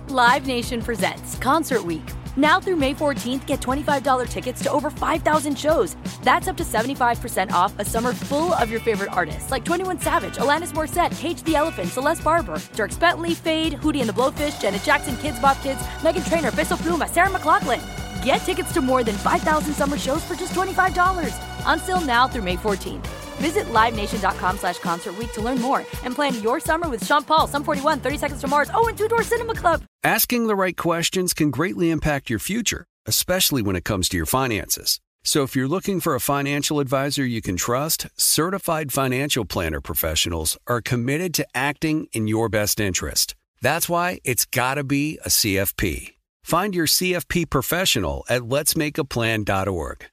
Live 0.09 0.47
Nation 0.47 0.81
presents 0.81 1.37
Concert 1.39 1.85
Week. 1.85 2.03
Now 2.37 2.61
through 2.61 2.77
May 2.77 2.95
14th, 2.95 3.47
get 3.47 3.61
$25 3.61 4.29
tickets 4.29 4.63
to 4.63 4.73
over 4.73 4.91
5,000 4.91 5.59
shows. 5.59 5.97
That's 6.23 6.49
up 6.49 6.57
to 6.57 6.65
75% 6.65 7.51
off 7.51 7.79
a 7.79 7.85
summer 7.85 8.15
full 8.15 8.55
of 8.55 8.71
your 8.71 8.81
favorite 8.81 9.13
artists 9.13 9.51
like 9.51 9.65
21 9.65 10.01
Savage, 10.01 10.37
Alanis 10.37 10.73
Morissette, 10.73 11.17
Cage 11.19 11.43
the 11.43 11.57
Elephant, 11.57 11.89
Celeste 11.89 12.25
Barber, 12.25 12.55
Dierks 12.75 12.99
Bentley, 12.99 13.35
Fade, 13.35 13.75
Hootie 13.75 14.01
and 14.01 14.09
the 14.09 14.15
Blowfish, 14.15 14.61
Janet 14.63 14.83
Jackson, 14.83 15.17
Kids 15.19 15.39
Bop 15.41 15.61
Kids, 15.63 15.81
Meghan 16.01 16.27
Trainor, 16.27 16.53
Bissell 16.53 16.79
Pluma, 16.79 17.09
Sarah 17.09 17.29
McLachlan. 17.29 17.81
Get 18.25 18.37
tickets 18.39 18.73
to 18.73 18.81
more 18.81 19.03
than 19.03 19.17
5,000 19.17 19.75
summer 19.75 19.99
shows 19.99 20.23
for 20.25 20.35
just 20.35 20.53
$25. 20.53 21.35
Until 21.67 22.01
now 22.01 22.29
through 22.29 22.43
May 22.43 22.57
14th. 22.57 23.07
Visit 23.39 23.65
LiveNation.com 23.67 24.59
slash 24.59 24.79
Concert 24.79 25.15
to 25.33 25.41
learn 25.41 25.61
more 25.61 25.81
and 26.05 26.15
plan 26.15 26.41
your 26.43 26.61
summer 26.61 26.89
with 26.89 27.05
Sean 27.05 27.25
Paul, 27.25 27.47
Sum 27.47 27.65
41, 27.65 28.01
30 28.01 28.19
Seconds 28.19 28.41
to 28.43 28.49
Mars, 28.49 28.71
oh, 28.75 28.87
and 28.87 28.97
Two 28.97 29.09
Door 29.09 29.25
Cinema 29.25 29.55
Club. 29.55 29.83
Asking 30.05 30.47
the 30.47 30.55
right 30.55 30.77
questions 30.77 31.35
can 31.35 31.51
greatly 31.51 31.91
impact 31.91 32.31
your 32.31 32.39
future, 32.39 32.85
especially 33.07 33.63
when 33.63 33.75
it 33.75 33.85
comes 33.85 34.09
to 34.11 34.17
your 34.17 34.27
finances. 34.27 35.01
So 35.25 35.45
if 35.45 35.55
you're 35.57 35.69
looking 35.69 36.01
for 36.01 36.15
a 36.15 36.21
financial 36.21 36.81
advisor 36.81 37.25
you 37.25 37.43
can 37.43 37.57
trust, 37.57 38.07
certified 38.17 38.93
financial 38.93 39.45
planner 39.45 39.81
professionals 39.81 40.59
are 40.67 40.81
committed 40.81 41.33
to 41.35 41.47
acting 41.55 42.07
in 42.13 42.27
your 42.27 42.49
best 42.49 42.81
interest. 42.81 43.37
That's 43.61 43.89
why 43.89 44.21
it's 44.25 44.45
got 44.45 44.75
to 44.75 44.85
be 44.85 45.19
a 45.25 45.29
CFP. 45.29 46.15
Find 46.43 46.75
your 46.75 46.87
CFP 46.87 47.49
professional 47.51 48.25
at 48.29 48.43
letsmakeaplan.org. 48.43 50.07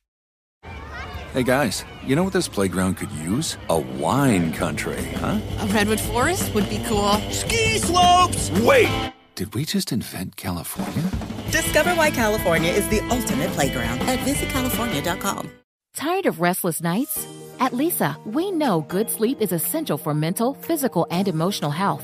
Hey 1.34 1.44
guys, 1.44 1.86
you 2.04 2.16
know 2.16 2.24
what 2.24 2.34
this 2.34 2.48
playground 2.48 2.96
could 2.96 3.12
use? 3.12 3.58
A 3.70 3.78
wine 3.80 4.52
country, 4.52 5.04
huh? 5.16 5.40
A 5.60 5.68
redwood 5.68 6.00
forest 6.00 6.54
would 6.56 6.68
be 6.70 6.82
cool. 6.88 7.14
Ski 7.30 7.78
slopes! 7.78 8.50
Wait! 8.62 8.90
Did 9.36 9.54
we 9.54 9.64
just 9.64 9.92
invent 9.92 10.36
California? 10.38 11.04
Discover 11.52 11.92
why 11.96 12.10
California 12.10 12.72
is 12.72 12.88
the 12.90 13.00
ultimate 13.10 13.52
playground 13.52 14.00
at 14.02 14.20
visitcalifornia.com. 14.20 15.52
Tired 15.96 16.26
of 16.26 16.42
restless 16.42 16.82
nights? 16.82 17.28
At 17.60 17.74
Leesa, 17.74 18.16
we 18.26 18.52
know 18.52 18.82
good 18.82 19.10
sleep 19.10 19.40
is 19.42 19.52
essential 19.52 19.98
for 19.98 20.14
mental, 20.14 20.56
physical, 20.56 21.06
and 21.12 21.28
emotional 21.28 21.72
health. 21.72 22.04